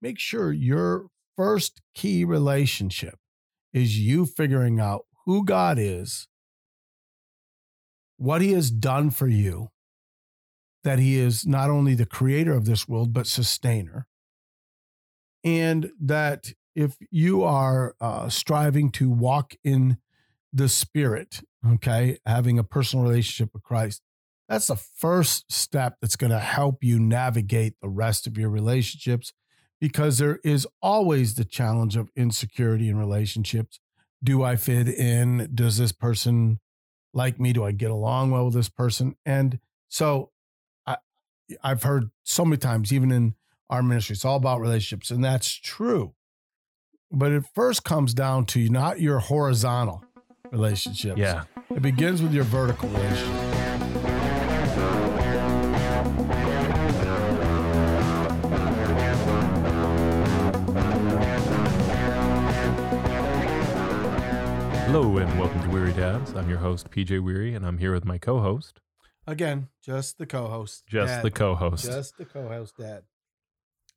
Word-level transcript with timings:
make 0.00 0.18
sure 0.18 0.52
your 0.52 1.06
first 1.36 1.80
key 1.94 2.24
relationship 2.24 3.18
is 3.72 3.98
you 3.98 4.26
figuring 4.26 4.80
out 4.80 5.06
who 5.24 5.44
God 5.44 5.78
is, 5.78 6.26
what 8.16 8.40
he 8.40 8.52
has 8.52 8.70
done 8.70 9.10
for 9.10 9.28
you, 9.28 9.68
that 10.84 10.98
he 10.98 11.18
is 11.18 11.46
not 11.46 11.70
only 11.70 11.94
the 11.94 12.06
creator 12.06 12.54
of 12.54 12.64
this 12.64 12.88
world, 12.88 13.12
but 13.12 13.26
sustainer. 13.26 14.06
And 15.44 15.90
that 16.00 16.52
if 16.74 16.96
you 17.10 17.42
are 17.42 17.94
uh, 18.00 18.28
striving 18.28 18.90
to 18.92 19.10
walk 19.10 19.54
in 19.62 19.98
the 20.52 20.68
spirit, 20.68 21.40
okay, 21.66 22.18
having 22.24 22.58
a 22.58 22.64
personal 22.64 23.04
relationship 23.04 23.50
with 23.52 23.62
Christ, 23.62 24.02
that's 24.48 24.68
the 24.68 24.76
first 24.76 25.52
step 25.52 25.96
that's 26.00 26.16
going 26.16 26.30
to 26.30 26.38
help 26.38 26.82
you 26.82 26.98
navigate 26.98 27.74
the 27.82 27.88
rest 27.88 28.26
of 28.26 28.38
your 28.38 28.48
relationships 28.48 29.32
because 29.80 30.18
there 30.18 30.38
is 30.44 30.66
always 30.82 31.34
the 31.34 31.44
challenge 31.44 31.96
of 31.96 32.10
insecurity 32.16 32.88
in 32.88 32.98
relationships. 32.98 33.80
Do 34.22 34.42
I 34.42 34.56
fit 34.56 34.88
in? 34.88 35.50
Does 35.54 35.78
this 35.78 35.92
person 35.92 36.58
like 37.14 37.38
me? 37.38 37.52
Do 37.52 37.64
I 37.64 37.72
get 37.72 37.90
along 37.90 38.30
well 38.30 38.46
with 38.46 38.54
this 38.54 38.68
person? 38.68 39.16
And 39.24 39.60
so 39.88 40.30
I, 40.86 40.96
I've 41.62 41.84
heard 41.84 42.10
so 42.24 42.44
many 42.44 42.56
times, 42.56 42.92
even 42.92 43.12
in 43.12 43.34
our 43.70 43.82
ministry, 43.82 44.14
it's 44.14 44.24
all 44.24 44.36
about 44.36 44.60
relationships, 44.60 45.10
and 45.10 45.22
that's 45.22 45.52
true. 45.52 46.14
But 47.10 47.32
it 47.32 47.44
first 47.54 47.84
comes 47.84 48.12
down 48.12 48.46
to 48.46 48.68
not 48.68 49.00
your 49.00 49.18
horizontal 49.18 50.04
relationships. 50.50 51.18
Yeah. 51.18 51.44
It 51.70 51.82
begins 51.82 52.22
with 52.22 52.32
your 52.32 52.44
vertical 52.44 52.88
relationship. 52.88 53.57
Hello 64.90 65.18
and 65.18 65.38
welcome 65.38 65.60
to 65.62 65.68
Weary 65.68 65.92
Dads. 65.92 66.32
I'm 66.34 66.48
your 66.48 66.56
host, 66.56 66.90
PJ 66.90 67.22
Weary, 67.22 67.54
and 67.54 67.66
I'm 67.66 67.76
here 67.76 67.92
with 67.92 68.06
my 68.06 68.16
co 68.16 68.40
host, 68.40 68.80
Again, 69.26 69.68
just 69.84 70.16
the 70.16 70.24
co-host. 70.24 70.86
just 70.86 71.16
Dad. 71.16 71.24
the 71.24 71.30
co 71.30 71.54
host. 71.54 71.84
Just 71.84 72.16
the 72.16 72.24
co-host, 72.24 72.74
Dad. 72.78 73.02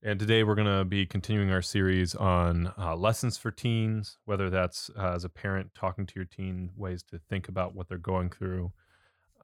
And 0.03 0.20
today 0.20 0.44
we're 0.44 0.56
going 0.56 0.67
to 0.67 0.83
be 0.83 1.06
continuing 1.06 1.50
our 1.50 1.61
series 1.61 2.14
on 2.14 2.73
uh, 2.78 2.98
lessons 2.98 3.38
for 3.38 3.52
teens, 3.52 4.17
whether 4.25 4.50
that's 4.50 4.89
uh, 5.00 5.14
as 5.14 5.23
a 5.23 5.30
parent 5.30 5.72
talking 5.73 6.06
to 6.06 6.14
your 6.17 6.25
teen, 6.25 6.72
ways 6.75 7.03
to 7.03 7.20
think 7.30 7.48
about 7.48 7.73
what 7.73 7.88
they're 7.88 7.98
going 7.98 8.30
through, 8.30 8.73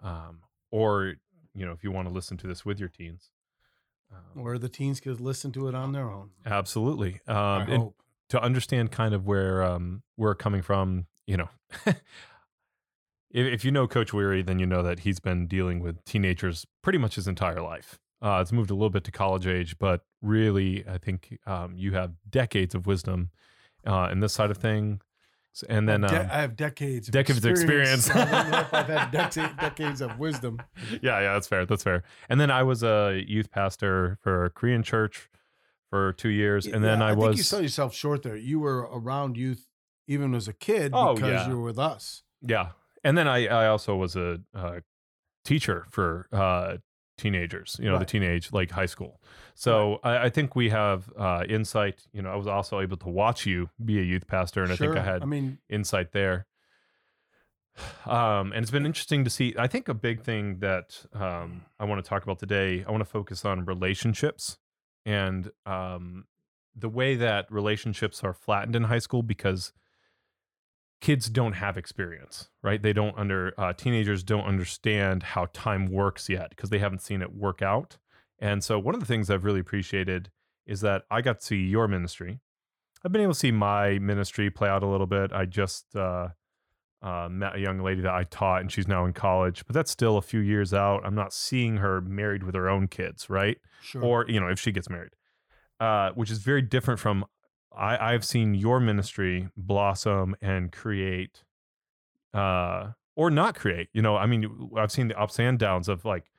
um, 0.01 0.41
or, 0.69 1.13
you 1.55 1.65
know, 1.65 1.71
if 1.71 1.81
you 1.81 1.91
want 1.91 2.09
to 2.09 2.13
listen 2.13 2.35
to 2.37 2.47
this 2.47 2.65
with 2.65 2.77
your 2.77 2.89
teens. 2.89 3.29
Um, 4.11 4.43
Where 4.43 4.57
the 4.57 4.67
teens 4.69 4.99
could 4.99 5.21
listen 5.21 5.53
to 5.53 5.69
it 5.69 5.75
on 5.75 5.93
their 5.93 6.09
own. 6.11 6.31
absolutely. 6.45 7.21
Um, 7.25 7.37
I 7.37 7.75
hope. 7.77 7.95
to 8.29 8.41
understand 8.41 8.91
kind 8.91 9.13
of 9.13 9.25
where 9.25 9.63
um, 9.63 10.03
we're 10.17 10.35
coming 10.35 10.61
from, 10.61 11.05
you 11.27 11.37
know, 11.37 11.49
if, 11.85 11.97
if 13.31 13.65
you 13.65 13.71
know 13.71 13.87
Coach 13.87 14.13
Weary, 14.13 14.41
then 14.41 14.57
you 14.59 14.65
know 14.65 14.81
that 14.81 14.99
he's 14.99 15.19
been 15.19 15.45
dealing 15.47 15.81
with 15.81 16.03
teenagers 16.05 16.65
pretty 16.81 16.97
much 16.97 17.15
his 17.15 17.27
entire 17.27 17.61
life. 17.61 17.99
Uh, 18.21 18.39
it's 18.41 18.51
moved 18.51 18.71
a 18.71 18.73
little 18.73 18.89
bit 18.89 19.03
to 19.03 19.11
college 19.11 19.45
age, 19.45 19.77
but 19.77 20.01
really, 20.21 20.83
I 20.89 20.97
think 20.97 21.37
um, 21.45 21.75
you 21.77 21.93
have 21.93 22.13
decades 22.27 22.73
of 22.73 22.87
wisdom 22.87 23.29
uh, 23.85 24.09
in 24.11 24.21
this 24.21 24.33
side 24.33 24.49
of 24.49 24.57
things. 24.57 25.01
And 25.69 25.89
then, 25.89 26.03
I 26.03 26.11
have, 26.11 26.21
um, 26.21 26.27
de- 26.27 26.35
I 26.35 26.41
have 26.41 26.55
decades, 26.55 27.07
of 27.07 27.11
decades 27.13 27.43
of 27.43 27.51
experience. 27.51 28.09
I 28.15 28.49
know 28.49 28.59
if 28.59 28.73
I've 28.73 28.87
had 28.87 29.11
dec- 29.31 29.59
decades 29.59 30.01
of 30.01 30.17
wisdom. 30.19 30.61
yeah, 31.01 31.19
yeah, 31.19 31.33
that's 31.33 31.47
fair. 31.47 31.65
That's 31.65 31.83
fair. 31.83 32.03
And 32.29 32.39
then 32.39 32.49
I 32.51 32.63
was 32.63 32.83
a 32.83 33.23
youth 33.27 33.51
pastor 33.51 34.17
for 34.21 34.45
a 34.45 34.49
Korean 34.49 34.83
church 34.83 35.29
for 35.89 36.13
two 36.13 36.29
years, 36.29 36.65
and 36.67 36.83
then 36.83 36.99
Yeah, 36.99 37.05
I, 37.05 37.09
think 37.09 37.21
was 37.21 37.37
you 37.37 37.43
sell 37.43 37.61
yourself 37.61 37.93
short 37.95 38.21
there. 38.23 38.35
You 38.35 38.59
were 38.59 38.81
around 38.91 39.37
youth 39.37 39.66
even 40.07 40.33
as 40.33 40.47
a 40.47 40.53
kid 40.53 40.91
Oh, 40.93 41.13
because 41.13 41.29
yeah. 41.29 41.49
you 41.49 41.57
were 41.57 41.63
with 41.63 41.79
us. 41.79 42.23
Yeah, 42.41 42.69
and 43.03 43.17
then 43.17 43.27
I 43.27 43.47
I 43.47 43.67
also 43.67 43.95
was 43.95 44.15
a 44.15 44.39
uh, 44.55 44.79
teacher 45.43 45.85
for 45.89 46.27
uh, 46.31 46.77
teenagers. 47.17 47.77
You 47.81 47.89
know, 47.89 47.99
the 47.99 48.05
teenage 48.05 48.51
like 48.51 48.71
high 48.71 48.85
school. 48.85 49.19
So 49.55 49.99
I, 50.03 50.25
I 50.25 50.29
think 50.29 50.55
we 50.55 50.69
have 50.69 51.11
uh, 51.17 51.43
insight. 51.49 52.03
You 52.13 52.21
know, 52.21 52.31
I 52.31 52.35
was 52.35 52.47
also 52.47 52.79
able 52.79 52.97
to 52.97 53.09
watch 53.09 53.45
you 53.45 53.69
be 53.83 53.99
a 53.99 54.03
youth 54.03 54.27
pastor, 54.27 54.63
and 54.63 54.71
I 54.71 54.75
think 54.75 54.95
I 54.95 55.03
had 55.03 55.21
I 55.23 55.25
mean, 55.25 55.59
insight 55.69 56.11
there. 56.11 56.45
Um, 58.07 58.53
and 58.53 58.63
it's 58.63 58.71
been 58.71 58.87
interesting 58.87 59.23
to 59.23 59.29
see. 59.29 59.53
I 59.55 59.67
think 59.67 59.87
a 59.87 59.93
big 59.93 60.23
thing 60.23 60.59
that 60.59 61.05
um, 61.13 61.65
I 61.79 61.85
want 61.85 62.03
to 62.03 62.09
talk 62.09 62.23
about 62.23 62.39
today. 62.39 62.83
I 62.87 62.89
want 62.89 63.01
to 63.01 63.09
focus 63.09 63.45
on 63.45 63.65
relationships 63.65 64.57
and 65.05 65.51
um, 65.67 66.25
the 66.75 66.89
way 66.89 67.15
that 67.15 67.51
relationships 67.51 68.23
are 68.23 68.33
flattened 68.33 68.75
in 68.75 68.85
high 68.85 68.97
school 68.97 69.21
because 69.21 69.73
kids 71.01 71.29
don't 71.29 71.53
have 71.53 71.77
experience, 71.77 72.49
right? 72.63 72.81
They 72.81 72.93
don't 72.93 73.17
under 73.17 73.53
uh, 73.57 73.73
teenagers 73.73 74.23
don't 74.23 74.45
understand 74.45 75.23
how 75.23 75.47
time 75.53 75.91
works 75.91 76.29
yet 76.29 76.49
because 76.49 76.69
they 76.69 76.79
haven't 76.79 77.01
seen 77.01 77.21
it 77.21 77.33
work 77.33 77.61
out. 77.61 77.97
And 78.39 78.63
so 78.63 78.77
one 78.79 78.93
of 78.93 79.01
the 79.01 79.07
things 79.07 79.29
I've 79.29 79.43
really 79.43 79.59
appreciated 79.59 80.29
is 80.65 80.81
that 80.81 81.03
I 81.09 81.21
got 81.21 81.39
to 81.39 81.45
see 81.45 81.57
your 81.57 81.87
ministry. 81.87 82.39
I've 83.03 83.11
been 83.11 83.21
able 83.21 83.33
to 83.33 83.39
see 83.39 83.51
my 83.51 83.99
ministry 83.99 84.49
play 84.49 84.69
out 84.69 84.83
a 84.83 84.87
little 84.87 85.07
bit. 85.07 85.31
I 85.31 85.45
just 85.45 85.95
uh, 85.95 86.29
uh, 87.01 87.29
met 87.29 87.55
a 87.55 87.59
young 87.59 87.79
lady 87.79 88.01
that 88.01 88.13
I 88.13 88.23
taught, 88.23 88.61
and 88.61 88.71
she's 88.71 88.87
now 88.87 89.05
in 89.05 89.13
college, 89.13 89.65
but 89.65 89.73
that's 89.73 89.91
still 89.91 90.17
a 90.17 90.21
few 90.21 90.39
years 90.39 90.73
out. 90.73 91.05
I'm 91.05 91.15
not 91.15 91.31
seeing 91.31 91.77
her 91.77 92.01
married 92.01 92.43
with 92.43 92.55
her 92.55 92.69
own 92.69 92.87
kids, 92.87 93.29
right? 93.29 93.57
sure. 93.81 94.03
or 94.03 94.25
you 94.27 94.39
know 94.39 94.47
if 94.47 94.59
she 94.59 94.71
gets 94.71 94.89
married 94.89 95.11
uh, 95.79 96.11
which 96.15 96.31
is 96.31 96.39
very 96.39 96.61
different 96.61 96.99
from 96.99 97.25
I, 97.77 98.13
i've 98.13 98.25
seen 98.25 98.53
your 98.53 98.79
ministry 98.79 99.49
blossom 99.55 100.35
and 100.41 100.71
create 100.71 101.43
uh, 102.33 102.91
or 103.15 103.31
not 103.31 103.55
create 103.55 103.89
you 103.93 104.01
know 104.01 104.15
i 104.15 104.25
mean 104.25 104.69
i've 104.77 104.91
seen 104.91 105.07
the 105.09 105.19
ups 105.19 105.39
and 105.39 105.57
downs 105.57 105.87
of 105.87 106.05
like 106.05 106.31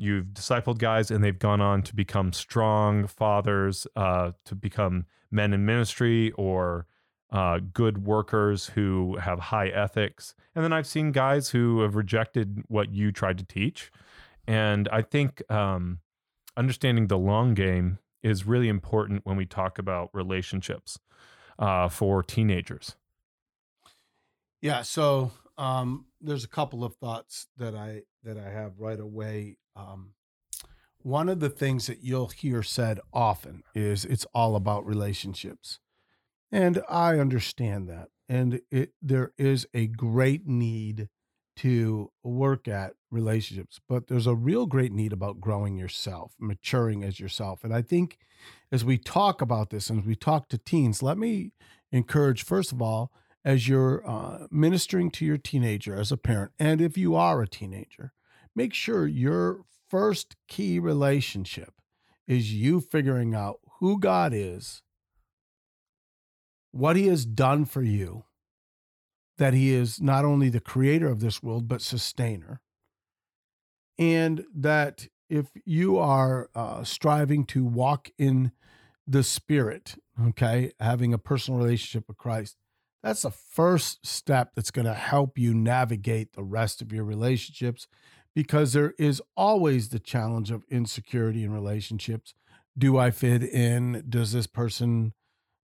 you've 0.00 0.28
discipled 0.28 0.78
guys 0.78 1.10
and 1.10 1.22
they've 1.22 1.38
gone 1.38 1.60
on 1.60 1.82
to 1.82 1.94
become 1.94 2.32
strong 2.32 3.06
fathers 3.06 3.86
uh, 3.96 4.32
to 4.46 4.54
become 4.54 5.04
men 5.30 5.52
in 5.52 5.66
ministry 5.66 6.32
or 6.32 6.86
uh, 7.30 7.60
good 7.74 8.04
workers 8.04 8.66
who 8.66 9.16
have 9.18 9.38
high 9.38 9.68
ethics. 9.68 10.34
And 10.54 10.64
then 10.64 10.72
i've 10.72 10.86
seen 10.86 11.12
guys 11.12 11.50
who 11.50 11.82
have 11.82 11.94
rejected 11.94 12.64
what 12.68 12.92
you 12.92 13.12
tried 13.12 13.38
to 13.38 13.44
teach. 13.44 13.92
And 14.46 14.88
i 14.90 15.02
think 15.02 15.42
um, 15.50 16.00
understanding 16.56 17.06
the 17.06 17.18
long 17.18 17.52
game 17.52 17.98
is 18.22 18.46
really 18.46 18.68
important 18.68 19.24
when 19.24 19.36
we 19.36 19.46
talk 19.46 19.78
about 19.78 20.10
relationships 20.12 20.98
uh, 21.58 21.88
for 21.88 22.22
teenagers. 22.22 22.96
Yeah, 24.60 24.82
so 24.82 25.32
um, 25.56 26.06
there's 26.20 26.44
a 26.44 26.48
couple 26.48 26.84
of 26.84 26.96
thoughts 26.96 27.46
that 27.56 27.74
I 27.74 28.02
that 28.24 28.36
I 28.36 28.50
have 28.50 28.78
right 28.78 29.00
away. 29.00 29.56
Um, 29.74 30.14
one 31.02 31.30
of 31.30 31.40
the 31.40 31.48
things 31.48 31.86
that 31.86 32.02
you'll 32.02 32.28
hear 32.28 32.62
said 32.62 33.00
often 33.12 33.62
is 33.74 34.04
it's 34.04 34.26
all 34.34 34.54
about 34.56 34.86
relationships, 34.86 35.78
and 36.52 36.82
I 36.88 37.18
understand 37.18 37.88
that, 37.88 38.08
and 38.28 38.60
it 38.70 38.92
there 39.00 39.32
is 39.38 39.66
a 39.72 39.86
great 39.86 40.46
need 40.46 41.08
to 41.56 42.10
work 42.22 42.68
at 42.68 42.94
relationships, 43.10 43.80
but 43.88 44.06
there's 44.06 44.26
a 44.26 44.34
real 44.34 44.66
great 44.66 44.92
need 44.92 45.12
about 45.12 45.40
growing 45.40 45.76
yourself, 45.76 46.32
maturing 46.38 47.04
as 47.04 47.20
yourself, 47.20 47.64
and 47.64 47.74
I 47.74 47.82
think 47.82 48.18
as 48.72 48.84
we 48.84 48.98
talk 48.98 49.42
about 49.42 49.70
this 49.70 49.90
and 49.90 50.00
as 50.00 50.06
we 50.06 50.14
talk 50.14 50.48
to 50.48 50.58
teens, 50.58 51.02
let 51.02 51.18
me 51.18 51.52
encourage 51.92 52.44
first 52.44 52.72
of 52.72 52.80
all 52.80 53.12
as 53.44 53.68
you're 53.68 54.06
uh, 54.08 54.46
ministering 54.50 55.10
to 55.10 55.24
your 55.24 55.38
teenager 55.38 55.94
as 55.94 56.12
a 56.12 56.16
parent, 56.16 56.52
and 56.58 56.80
if 56.80 56.96
you 56.96 57.14
are 57.14 57.42
a 57.42 57.48
teenager, 57.48 58.12
make 58.54 58.74
sure 58.74 59.06
your 59.06 59.64
first 59.88 60.36
key 60.46 60.78
relationship 60.78 61.74
is 62.26 62.52
you 62.52 62.80
figuring 62.80 63.34
out 63.34 63.58
who 63.80 63.98
God 63.98 64.32
is, 64.34 64.82
what 66.70 66.96
He 66.96 67.08
has 67.08 67.24
done 67.24 67.64
for 67.64 67.82
you, 67.82 68.24
that 69.40 69.54
He 69.54 69.74
is 69.74 70.00
not 70.00 70.24
only 70.24 70.48
the 70.48 70.60
creator 70.60 71.08
of 71.08 71.18
this 71.18 71.42
world, 71.42 71.66
but 71.66 71.82
sustainer, 71.82 72.60
and 73.98 74.44
that 74.54 75.08
if 75.28 75.48
you 75.64 75.98
are 75.98 76.48
uh, 76.54 76.84
striving 76.84 77.44
to 77.46 77.64
walk 77.64 78.10
in 78.16 78.52
the 79.06 79.24
Spirit, 79.24 79.96
okay, 80.28 80.70
having 80.78 81.12
a 81.12 81.18
personal 81.18 81.58
relationship 81.58 82.06
with 82.06 82.16
Christ 82.16 82.56
that's 83.02 83.22
the 83.22 83.30
first 83.30 84.06
step 84.06 84.52
that's 84.54 84.70
going 84.70 84.86
to 84.86 84.94
help 84.94 85.38
you 85.38 85.54
navigate 85.54 86.34
the 86.34 86.42
rest 86.42 86.82
of 86.82 86.92
your 86.92 87.04
relationships 87.04 87.86
because 88.34 88.72
there 88.72 88.94
is 88.98 89.22
always 89.36 89.88
the 89.88 89.98
challenge 89.98 90.50
of 90.50 90.64
insecurity 90.70 91.42
in 91.42 91.52
relationships. 91.52 92.34
Do 92.76 92.98
I 92.98 93.10
fit 93.10 93.42
in? 93.42 94.04
Does 94.08 94.32
this 94.32 94.46
person 94.46 95.14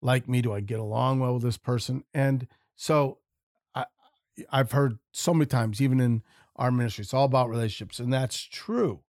like 0.00 0.28
me? 0.28 0.42
Do 0.42 0.52
I 0.52 0.60
get 0.60 0.78
along 0.78 1.20
well 1.20 1.34
with 1.34 1.42
this 1.42 1.58
person? 1.58 2.04
And 2.14 2.46
so 2.76 3.18
I've 4.50 4.72
heard 4.72 4.98
so 5.12 5.32
many 5.34 5.46
times, 5.46 5.80
even 5.80 6.00
in 6.00 6.22
our 6.56 6.70
ministry, 6.70 7.02
it's 7.02 7.14
all 7.14 7.24
about 7.24 7.50
relationships, 7.50 7.98
and 7.98 8.12
that's 8.12 8.40
true. 8.40 9.00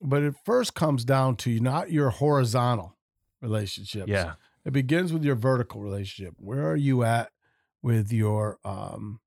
But 0.00 0.22
it 0.22 0.34
first 0.44 0.74
comes 0.74 1.04
down 1.04 1.36
to 1.36 1.58
not 1.60 1.90
your 1.90 2.10
horizontal 2.10 2.96
relationships. 3.40 4.08
Yeah. 4.08 4.34
It 4.64 4.72
begins 4.72 5.12
with 5.12 5.24
your 5.24 5.36
vertical 5.36 5.80
relationship. 5.80 6.34
Where 6.38 6.70
are 6.70 6.76
you 6.76 7.02
at 7.04 7.30
with 7.82 8.12
your 8.12 8.58
um, 8.64 9.20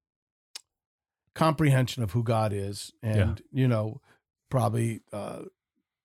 comprehension 1.34 2.04
of 2.04 2.12
who 2.12 2.24
God 2.24 2.52
is? 2.54 2.92
And, 3.02 3.42
you 3.52 3.68
know, 3.68 4.02
probably 4.50 5.02
uh, 5.14 5.44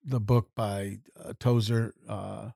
the 0.04 0.20
book 0.20 0.50
by 0.54 0.98
uh, 1.22 1.32
Tozer, 1.38 1.94
uh, 2.08 2.50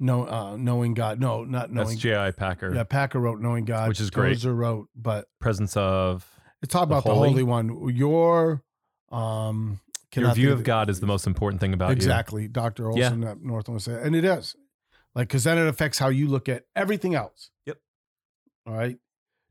know, 0.00 0.26
uh, 0.26 0.56
Knowing 0.56 0.94
God. 0.94 1.20
No, 1.20 1.44
not 1.44 1.70
Knowing 1.70 1.88
That's 1.88 2.00
J.I. 2.00 2.30
Packer. 2.32 2.74
Yeah, 2.74 2.84
Packer 2.84 3.18
wrote 3.20 3.40
Knowing 3.40 3.64
God. 3.64 3.88
Which 3.88 4.00
is 4.00 4.10
great. 4.10 4.34
Tozer 4.34 4.54
wrote, 4.54 4.88
but 4.94 5.26
Presence 5.40 5.76
of 5.76 6.26
it's 6.62 6.72
The 6.72 6.80
about 6.80 7.04
the 7.04 7.14
Holy? 7.14 7.30
Holy 7.30 7.42
One. 7.42 7.94
Your 7.94 8.62
um, 9.10 9.80
your 10.14 10.34
view 10.34 10.52
of 10.52 10.64
God 10.64 10.88
is 10.90 11.00
the 11.00 11.06
most 11.06 11.26
important 11.26 11.60
thing 11.60 11.74
about 11.74 11.90
you. 11.90 11.96
exactly. 11.96 12.48
Dr. 12.48 12.90
Yeah. 12.94 13.06
Olson 13.06 13.24
at 13.24 13.42
Northland 13.42 13.82
said, 13.82 14.02
and 14.02 14.14
it 14.16 14.24
is 14.24 14.56
like 15.14 15.28
because 15.28 15.44
then 15.44 15.58
it 15.58 15.66
affects 15.66 15.98
how 15.98 16.08
you 16.08 16.28
look 16.28 16.48
at 16.48 16.64
everything 16.74 17.14
else. 17.14 17.50
Yep. 17.66 17.78
All 18.66 18.74
right. 18.74 18.96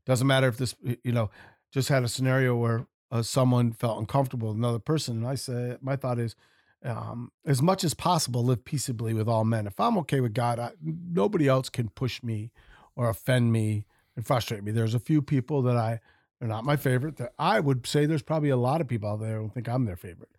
Doesn't 0.06 0.26
matter 0.26 0.48
if 0.48 0.58
this, 0.58 0.74
you 1.02 1.12
know, 1.12 1.30
just 1.72 1.88
had 1.88 2.02
a 2.02 2.08
scenario 2.08 2.54
where 2.56 2.86
uh, 3.10 3.22
someone 3.22 3.72
felt 3.72 3.98
uncomfortable 3.98 4.48
with 4.48 4.56
another 4.58 4.78
person, 4.78 5.18
and 5.18 5.26
I 5.26 5.34
say 5.34 5.76
my 5.80 5.96
thought 5.96 6.18
is, 6.18 6.34
um, 6.84 7.32
as 7.46 7.62
much 7.62 7.82
as 7.84 7.94
possible, 7.94 8.44
live 8.44 8.64
peaceably 8.64 9.14
with 9.14 9.28
all 9.28 9.44
men. 9.44 9.66
If 9.66 9.80
I'm 9.80 9.96
okay 9.98 10.20
with 10.20 10.34
God, 10.34 10.58
I, 10.58 10.72
nobody 10.82 11.48
else 11.48 11.68
can 11.68 11.88
push 11.88 12.22
me 12.22 12.50
or 12.96 13.08
offend 13.08 13.52
me 13.52 13.86
and 14.16 14.26
frustrate 14.26 14.62
me. 14.62 14.70
There's 14.70 14.94
a 14.94 15.00
few 15.00 15.22
people 15.22 15.62
that 15.62 15.76
I 15.76 16.00
they're 16.40 16.48
not 16.48 16.64
my 16.64 16.76
favorite. 16.76 17.16
That 17.16 17.32
I 17.38 17.60
would 17.60 17.86
say 17.86 18.06
there's 18.06 18.22
probably 18.22 18.50
a 18.50 18.56
lot 18.56 18.80
of 18.80 18.88
people 18.88 19.08
out 19.08 19.20
there 19.20 19.40
who 19.40 19.48
think 19.48 19.68
I'm 19.68 19.84
their 19.86 19.96
favorite. 19.96 20.30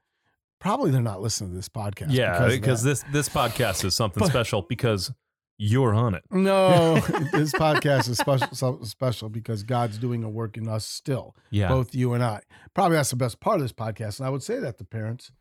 Probably 0.60 0.92
they're 0.92 1.02
not 1.02 1.22
listening 1.22 1.50
to 1.52 1.56
this 1.56 1.70
podcast. 1.70 2.08
Yeah, 2.10 2.48
because 2.48 2.84
this 2.84 3.04
this 3.12 3.28
podcast 3.30 3.84
is 3.84 3.96
something 3.96 4.22
But- 4.22 4.30
special 4.30 4.62
because 4.62 5.12
you're 5.58 5.94
on 5.94 6.16
it. 6.16 6.24
No, 6.32 6.96
this 7.32 7.54
podcast 7.54 8.10
is 8.10 8.18
special, 8.18 8.84
special 8.86 9.30
because 9.30 9.64
God's 9.64 9.98
doing 9.98 10.24
a 10.24 10.30
work 10.30 10.58
in 10.58 10.68
us 10.68 10.86
still, 10.86 11.34
Yeah. 11.50 11.70
both 11.70 11.96
you 11.96 12.14
and 12.14 12.22
I. 12.24 12.42
Probably 12.74 12.98
that's 12.98 13.10
the 13.12 13.16
best 13.16 13.40
part 13.40 13.56
of 13.56 13.62
this 13.62 13.72
podcast, 13.72 14.20
and 14.20 14.28
I 14.28 14.30
would 14.30 14.44
say 14.44 14.60
that 14.60 14.78
to 14.80 14.84
parents. 14.84 15.32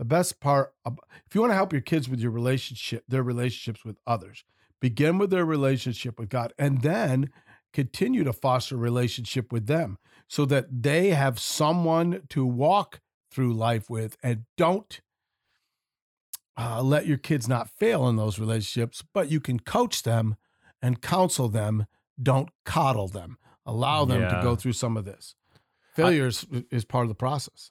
The 0.00 0.06
best 0.06 0.40
part, 0.40 0.72
if 0.86 1.34
you 1.34 1.42
want 1.42 1.50
to 1.50 1.56
help 1.56 1.74
your 1.74 1.82
kids 1.82 2.08
with 2.08 2.20
your 2.20 2.30
relationship, 2.30 3.04
their 3.06 3.22
relationships 3.22 3.84
with 3.84 3.98
others, 4.06 4.44
begin 4.80 5.18
with 5.18 5.28
their 5.28 5.44
relationship 5.44 6.18
with 6.18 6.30
God, 6.30 6.54
and 6.58 6.80
then 6.80 7.28
continue 7.74 8.24
to 8.24 8.32
foster 8.32 8.76
a 8.76 8.78
relationship 8.78 9.52
with 9.52 9.66
them, 9.66 9.98
so 10.26 10.46
that 10.46 10.82
they 10.82 11.10
have 11.10 11.38
someone 11.38 12.22
to 12.30 12.46
walk 12.46 13.00
through 13.30 13.52
life 13.52 13.90
with, 13.90 14.16
and 14.22 14.46
don't 14.56 15.02
uh, 16.56 16.80
let 16.80 17.06
your 17.06 17.18
kids 17.18 17.46
not 17.46 17.68
fail 17.68 18.08
in 18.08 18.16
those 18.16 18.38
relationships, 18.38 19.04
but 19.12 19.30
you 19.30 19.38
can 19.38 19.60
coach 19.60 20.02
them 20.02 20.36
and 20.80 21.02
counsel 21.02 21.50
them. 21.50 21.84
Don't 22.22 22.48
coddle 22.64 23.08
them. 23.08 23.36
Allow 23.66 24.06
them 24.06 24.22
to 24.30 24.40
go 24.42 24.56
through 24.56 24.72
some 24.72 24.96
of 24.96 25.04
this. 25.04 25.34
Failure 25.94 26.28
is, 26.28 26.46
is 26.70 26.86
part 26.86 27.04
of 27.04 27.10
the 27.10 27.14
process. 27.14 27.70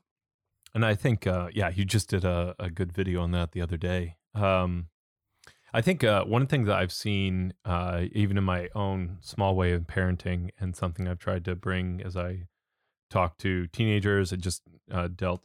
And 0.73 0.85
I 0.85 0.95
think, 0.95 1.25
uh, 1.25 1.49
yeah, 1.53 1.69
you 1.69 1.85
just 1.85 2.09
did 2.09 2.23
a, 2.23 2.55
a 2.59 2.69
good 2.69 2.91
video 2.91 3.21
on 3.21 3.31
that 3.31 3.51
the 3.51 3.61
other 3.61 3.77
day. 3.77 4.17
Um, 4.35 4.87
I 5.73 5.81
think 5.81 6.03
uh, 6.03 6.23
one 6.25 6.47
thing 6.47 6.65
that 6.65 6.77
I've 6.77 6.91
seen, 6.91 7.53
uh, 7.63 8.05
even 8.11 8.37
in 8.37 8.43
my 8.43 8.69
own 8.73 9.17
small 9.21 9.55
way 9.55 9.71
of 9.73 9.83
parenting, 9.83 10.49
and 10.59 10.75
something 10.75 11.07
I've 11.07 11.19
tried 11.19 11.45
to 11.45 11.55
bring 11.55 12.01
as 12.03 12.17
I 12.17 12.47
talk 13.09 13.37
to 13.39 13.67
teenagers 13.67 14.31
and 14.31 14.41
just 14.41 14.63
uh, 14.91 15.07
dealt 15.07 15.41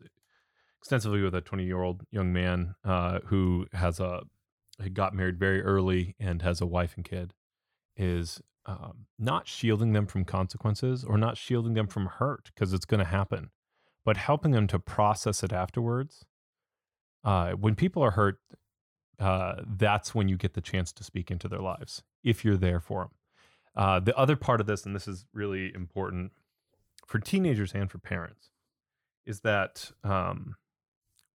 extensively 0.81 1.23
with 1.23 1.35
a 1.35 1.41
20 1.41 1.65
year 1.65 1.83
old 1.83 2.05
young 2.11 2.33
man 2.33 2.75
uh, 2.85 3.21
who 3.27 3.67
has 3.73 4.01
a 4.01 4.23
got 4.93 5.15
married 5.15 5.39
very 5.39 5.63
early 5.63 6.15
and 6.19 6.43
has 6.43 6.61
a 6.61 6.67
wife 6.67 6.95
and 6.97 7.05
kid, 7.05 7.33
is 7.97 8.41
um, 8.67 9.07
not 9.19 9.47
shielding 9.47 9.93
them 9.93 10.07
from 10.07 10.25
consequences 10.25 11.05
or 11.05 11.17
not 11.17 11.37
shielding 11.37 11.75
them 11.75 11.87
from 11.87 12.07
hurt 12.07 12.51
because 12.55 12.73
it's 12.73 12.85
going 12.85 12.99
to 12.99 13.05
happen 13.05 13.51
but 14.05 14.17
helping 14.17 14.53
them 14.53 14.67
to 14.67 14.79
process 14.79 15.43
it 15.43 15.53
afterwards. 15.53 16.25
Uh, 17.25 17.53
when 17.53 17.75
people 17.75 18.03
are 18.03 18.13
hurt, 18.13 18.39
uh, 19.19 19.55
that's 19.67 20.15
when 20.15 20.29
you 20.29 20.37
get 20.37 20.55
the 20.55 20.61
chance 20.61 20.93
to 20.93 21.05
speak 21.05 21.31
into 21.31 21.49
their 21.49 21.61
lives 21.61 22.03
if 22.23 22.45
you're 22.45 22.57
there 22.57 22.81
for 22.81 23.03
them. 23.03 23.11
Uh, 23.77 24.01
the 24.01 24.17
other 24.17 24.37
part 24.37 24.61
of 24.61 24.67
this, 24.67 24.85
and 24.85 24.95
this 24.95 25.09
is 25.09 25.27
really 25.33 25.73
important 25.75 26.33
for 27.07 27.19
teenagers 27.19 27.73
and 27.73 27.91
for 27.91 27.99
parents, 27.99 28.51
is 29.27 29.41
that 29.41 29.91
um, 30.03 30.57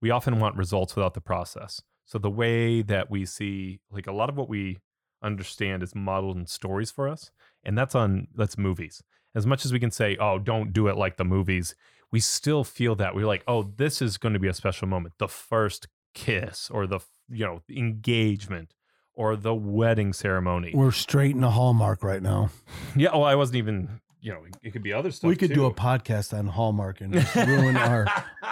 we 0.02 0.10
often 0.10 0.40
want 0.40 0.56
results 0.56 0.96
without 0.96 1.14
the 1.14 1.22
process. 1.22 1.82
So 2.06 2.18
the 2.18 2.30
way 2.30 2.82
that 2.82 3.10
we 3.10 3.26
see, 3.26 3.82
like 3.92 4.08
a 4.08 4.12
lot 4.12 4.30
of 4.30 4.38
what 4.38 4.50
we 4.50 4.78
understand 5.22 5.84
is 5.84 5.94
modeled 5.94 6.38
in 6.38 6.48
stories 6.48 6.92
for 6.92 7.08
us, 7.08 7.32
and 7.64 7.78
that's 7.78 7.96
on 7.96 8.28
that's 8.36 8.58
movies. 8.58 9.04
As 9.36 9.46
much 9.46 9.66
as 9.66 9.72
we 9.72 9.80
can 9.80 9.92
say, 9.92 10.18
"Oh, 10.18 10.40
don't 10.40 10.74
do 10.74 10.88
it 10.88 10.98
like 10.98 11.18
the 11.18 11.26
movies," 11.26 11.76
we 12.12 12.20
still 12.20 12.64
feel 12.64 12.96
that 12.96 13.16
we're 13.16 13.26
like, 13.28 13.44
"Oh, 13.48 13.64
this 13.64 14.02
is 14.02 14.18
going 14.18 14.34
to 14.34 14.40
be 14.40 14.48
a 14.48 14.54
special 14.54 14.88
moment, 14.88 15.16
the 15.20 15.28
first 15.28 15.88
kiss, 16.14 16.70
or 16.70 16.88
the 16.88 17.00
you 17.30 17.46
know 17.46 17.62
engagement, 17.70 18.74
or 19.14 19.36
the 19.36 19.54
wedding 19.54 20.14
ceremony." 20.14 20.72
We're 20.74 20.92
straight 20.92 21.36
in 21.36 21.42
the 21.42 21.52
hallmark 21.52 22.04
right 22.04 22.22
now. 22.22 22.50
Yeah, 22.96 23.12
well, 23.12 23.24
I 23.26 23.36
wasn't 23.36 23.58
even, 23.58 24.02
you 24.22 24.32
know, 24.32 24.42
it 24.62 24.72
could 24.72 24.84
be 24.84 24.94
other 24.94 25.12
stuff. 25.12 25.30
we 25.30 25.36
could 25.36 25.54
do 25.54 25.66
a 25.66 25.74
podcast 25.74 26.38
on 26.38 26.48
Hallmark 26.48 27.02
and 27.02 27.14
just 27.22 27.36
ruin 27.36 27.78
our. 27.78 28.08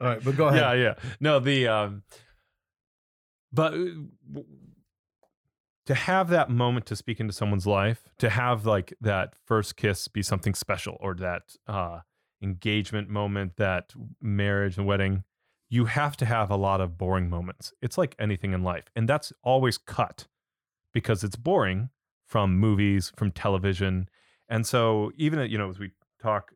All 0.00 0.08
right, 0.08 0.22
but 0.22 0.36
go 0.36 0.48
ahead. 0.48 0.60
yeah, 0.60 0.72
yeah. 0.72 0.94
No, 1.18 1.40
the 1.40 1.66
um, 1.66 2.02
but 3.52 3.74
uh, 3.74 4.40
to 5.86 5.94
have 5.94 6.28
that 6.28 6.48
moment 6.48 6.86
to 6.86 6.96
speak 6.96 7.20
into 7.20 7.32
someone's 7.32 7.66
life, 7.66 8.08
to 8.18 8.30
have 8.30 8.66
like 8.66 8.94
that 9.00 9.34
first 9.44 9.76
kiss 9.76 10.08
be 10.08 10.22
something 10.22 10.54
special, 10.54 10.96
or 11.00 11.14
that 11.14 11.42
uh, 11.66 12.00
engagement 12.42 13.08
moment, 13.08 13.56
that 13.56 13.92
marriage 14.20 14.76
and 14.76 14.86
wedding, 14.86 15.24
you 15.68 15.86
have 15.86 16.16
to 16.18 16.26
have 16.26 16.50
a 16.50 16.56
lot 16.56 16.80
of 16.80 16.98
boring 16.98 17.28
moments. 17.28 17.72
It's 17.82 17.98
like 17.98 18.14
anything 18.18 18.52
in 18.52 18.62
life, 18.62 18.84
and 18.94 19.08
that's 19.08 19.32
always 19.42 19.78
cut 19.78 20.26
because 20.92 21.24
it's 21.24 21.36
boring 21.36 21.90
from 22.26 22.58
movies, 22.58 23.12
from 23.16 23.32
television, 23.32 24.08
and 24.48 24.66
so 24.66 25.10
even 25.16 25.50
you 25.50 25.58
know 25.58 25.70
as 25.70 25.78
we 25.78 25.92
talk. 26.22 26.52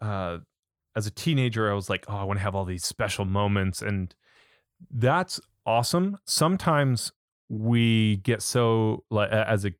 Uh, 0.00 0.38
as 0.96 1.06
a 1.06 1.10
teenager, 1.10 1.70
I 1.70 1.74
was 1.74 1.88
like, 1.88 2.04
oh, 2.08 2.16
I 2.16 2.24
want 2.24 2.38
to 2.38 2.42
have 2.42 2.54
all 2.54 2.64
these 2.64 2.84
special 2.84 3.24
moments. 3.24 3.82
And 3.82 4.14
that's 4.90 5.40
awesome. 5.64 6.18
Sometimes 6.24 7.12
we 7.48 8.16
get 8.16 8.42
so, 8.42 9.04
like, 9.10 9.30
as 9.30 9.64
a 9.64 9.72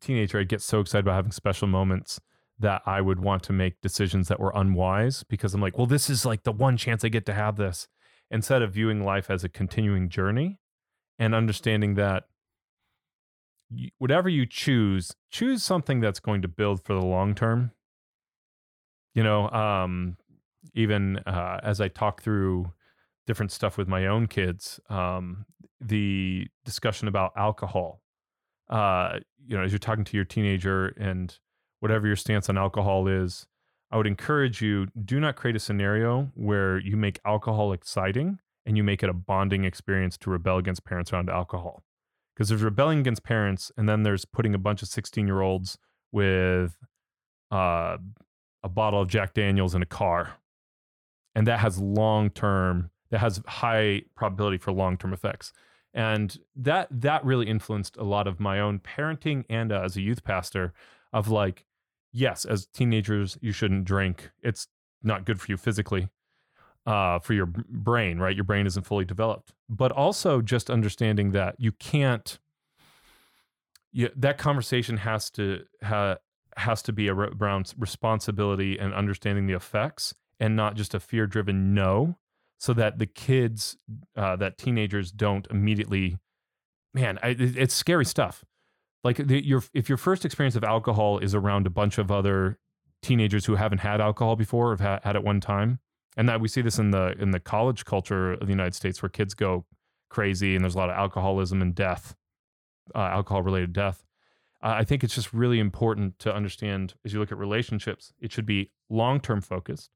teenager, 0.00 0.38
I'd 0.38 0.48
get 0.48 0.62
so 0.62 0.80
excited 0.80 1.04
about 1.04 1.16
having 1.16 1.32
special 1.32 1.68
moments 1.68 2.20
that 2.62 2.82
I 2.86 3.00
would 3.00 3.20
want 3.20 3.42
to 3.44 3.52
make 3.52 3.80
decisions 3.80 4.28
that 4.28 4.40
were 4.40 4.52
unwise 4.54 5.24
because 5.24 5.52
I'm 5.52 5.60
like, 5.60 5.76
well, 5.76 5.86
this 5.86 6.08
is 6.08 6.24
like 6.24 6.44
the 6.44 6.52
one 6.52 6.76
chance 6.76 7.04
I 7.04 7.08
get 7.08 7.26
to 7.26 7.34
have 7.34 7.56
this. 7.56 7.88
Instead 8.30 8.62
of 8.62 8.72
viewing 8.72 9.04
life 9.04 9.30
as 9.30 9.44
a 9.44 9.48
continuing 9.48 10.08
journey 10.08 10.58
and 11.18 11.34
understanding 11.34 11.96
that 11.96 12.24
whatever 13.98 14.28
you 14.28 14.46
choose, 14.46 15.14
choose 15.30 15.62
something 15.62 16.00
that's 16.00 16.20
going 16.20 16.40
to 16.40 16.48
build 16.48 16.82
for 16.82 16.94
the 16.94 17.04
long 17.04 17.34
term. 17.34 17.72
You 19.14 19.22
know, 19.22 19.50
um, 19.50 20.16
even 20.74 21.18
uh, 21.26 21.60
as 21.62 21.80
I 21.80 21.88
talk 21.88 22.22
through 22.22 22.72
different 23.26 23.52
stuff 23.52 23.76
with 23.76 23.86
my 23.88 24.06
own 24.06 24.26
kids, 24.26 24.80
um, 24.88 25.44
the 25.80 26.46
discussion 26.64 27.08
about 27.08 27.32
alcohol. 27.36 28.00
Uh, 28.70 29.18
you 29.46 29.56
know, 29.56 29.62
as 29.62 29.72
you're 29.72 29.78
talking 29.78 30.04
to 30.04 30.16
your 30.16 30.24
teenager 30.24 30.88
and 30.98 31.38
whatever 31.82 32.06
your 32.06 32.14
stance 32.14 32.48
on 32.48 32.56
alcohol 32.56 33.08
is, 33.08 33.44
I 33.90 33.96
would 33.96 34.06
encourage 34.06 34.62
you 34.62 34.86
do 35.04 35.18
not 35.18 35.34
create 35.34 35.56
a 35.56 35.58
scenario 35.58 36.30
where 36.34 36.78
you 36.78 36.96
make 36.96 37.18
alcohol 37.24 37.72
exciting 37.72 38.38
and 38.64 38.76
you 38.76 38.84
make 38.84 39.02
it 39.02 39.08
a 39.08 39.12
bonding 39.12 39.64
experience 39.64 40.16
to 40.18 40.30
rebel 40.30 40.58
against 40.58 40.84
parents 40.84 41.12
around 41.12 41.28
alcohol. 41.28 41.82
Because 42.34 42.48
there's 42.48 42.62
rebelling 42.62 43.00
against 43.00 43.24
parents, 43.24 43.72
and 43.76 43.88
then 43.88 44.04
there's 44.04 44.24
putting 44.24 44.54
a 44.54 44.58
bunch 44.58 44.80
of 44.80 44.88
16 44.88 45.26
year 45.26 45.40
olds 45.40 45.76
with 46.12 46.78
uh, 47.50 47.98
a 48.62 48.68
bottle 48.68 49.00
of 49.00 49.08
Jack 49.08 49.34
Daniels 49.34 49.74
in 49.74 49.82
a 49.82 49.86
car. 49.86 50.34
And 51.34 51.48
that 51.48 51.58
has 51.58 51.80
long 51.80 52.30
term, 52.30 52.90
that 53.10 53.18
has 53.18 53.42
high 53.48 54.02
probability 54.14 54.56
for 54.56 54.70
long 54.70 54.96
term 54.96 55.12
effects. 55.12 55.52
And 55.92 56.38
that 56.54 56.86
that 56.92 57.24
really 57.24 57.48
influenced 57.48 57.96
a 57.96 58.04
lot 58.04 58.28
of 58.28 58.38
my 58.38 58.60
own 58.60 58.78
parenting 58.78 59.44
and 59.50 59.72
uh, 59.72 59.82
as 59.82 59.96
a 59.96 60.00
youth 60.00 60.22
pastor 60.22 60.72
of 61.12 61.28
like, 61.28 61.66
yes, 62.12 62.44
as 62.44 62.66
teenagers, 62.66 63.38
you 63.40 63.52
shouldn't 63.52 63.84
drink. 63.84 64.30
It's 64.42 64.68
not 65.02 65.24
good 65.24 65.40
for 65.40 65.50
you 65.50 65.56
physically, 65.56 66.08
uh, 66.86 67.18
for 67.18 67.34
your 67.34 67.46
brain, 67.46 68.18
right? 68.18 68.34
Your 68.34 68.44
brain 68.44 68.66
isn't 68.66 68.84
fully 68.84 69.04
developed. 69.04 69.52
But 69.68 69.92
also 69.92 70.40
just 70.40 70.70
understanding 70.70 71.32
that 71.32 71.56
you 71.58 71.72
can't, 71.72 72.38
you, 73.90 74.10
that 74.16 74.38
conversation 74.38 74.98
has 74.98 75.30
to 75.30 75.64
ha, 75.82 76.16
has 76.56 76.82
to 76.82 76.92
be 76.92 77.08
ar- 77.08 77.30
around 77.40 77.74
responsibility 77.78 78.78
and 78.78 78.94
understanding 78.94 79.46
the 79.46 79.54
effects 79.54 80.14
and 80.38 80.56
not 80.56 80.76
just 80.76 80.94
a 80.94 81.00
fear 81.00 81.26
driven 81.26 81.74
no 81.74 82.16
so 82.58 82.72
that 82.72 82.98
the 82.98 83.06
kids 83.06 83.76
uh, 84.16 84.36
that 84.36 84.58
teenagers 84.58 85.10
don't 85.10 85.46
immediately 85.50 86.18
man, 86.94 87.18
I, 87.22 87.34
it's 87.38 87.74
scary 87.74 88.04
stuff. 88.04 88.44
Like 89.04 89.16
the, 89.16 89.44
your 89.44 89.62
if 89.74 89.88
your 89.88 89.98
first 89.98 90.24
experience 90.24 90.56
of 90.56 90.64
alcohol 90.64 91.18
is 91.18 91.34
around 91.34 91.66
a 91.66 91.70
bunch 91.70 91.98
of 91.98 92.10
other 92.10 92.58
teenagers 93.02 93.46
who 93.46 93.56
haven't 93.56 93.78
had 93.78 94.00
alcohol 94.00 94.36
before, 94.36 94.68
or 94.68 94.70
have 94.72 94.80
had, 94.80 95.00
had 95.02 95.16
it 95.16 95.24
one 95.24 95.40
time, 95.40 95.80
and 96.16 96.28
that 96.28 96.40
we 96.40 96.48
see 96.48 96.62
this 96.62 96.78
in 96.78 96.90
the 96.92 97.14
in 97.18 97.32
the 97.32 97.40
college 97.40 97.84
culture 97.84 98.32
of 98.32 98.46
the 98.46 98.52
United 98.52 98.74
States, 98.74 99.02
where 99.02 99.08
kids 99.10 99.34
go 99.34 99.64
crazy 100.08 100.54
and 100.54 100.64
there's 100.64 100.74
a 100.74 100.78
lot 100.78 100.90
of 100.90 100.96
alcoholism 100.96 101.62
and 101.62 101.74
death, 101.74 102.14
uh, 102.94 102.98
alcohol 102.98 103.42
related 103.42 103.72
death. 103.72 104.04
Uh, 104.62 104.74
I 104.78 104.84
think 104.84 105.02
it's 105.02 105.14
just 105.14 105.32
really 105.32 105.58
important 105.58 106.18
to 106.20 106.32
understand 106.32 106.94
as 107.04 107.12
you 107.12 107.18
look 107.18 107.32
at 107.32 107.38
relationships, 107.38 108.12
it 108.20 108.30
should 108.30 108.46
be 108.46 108.70
long 108.88 109.20
term 109.20 109.40
focused. 109.40 109.90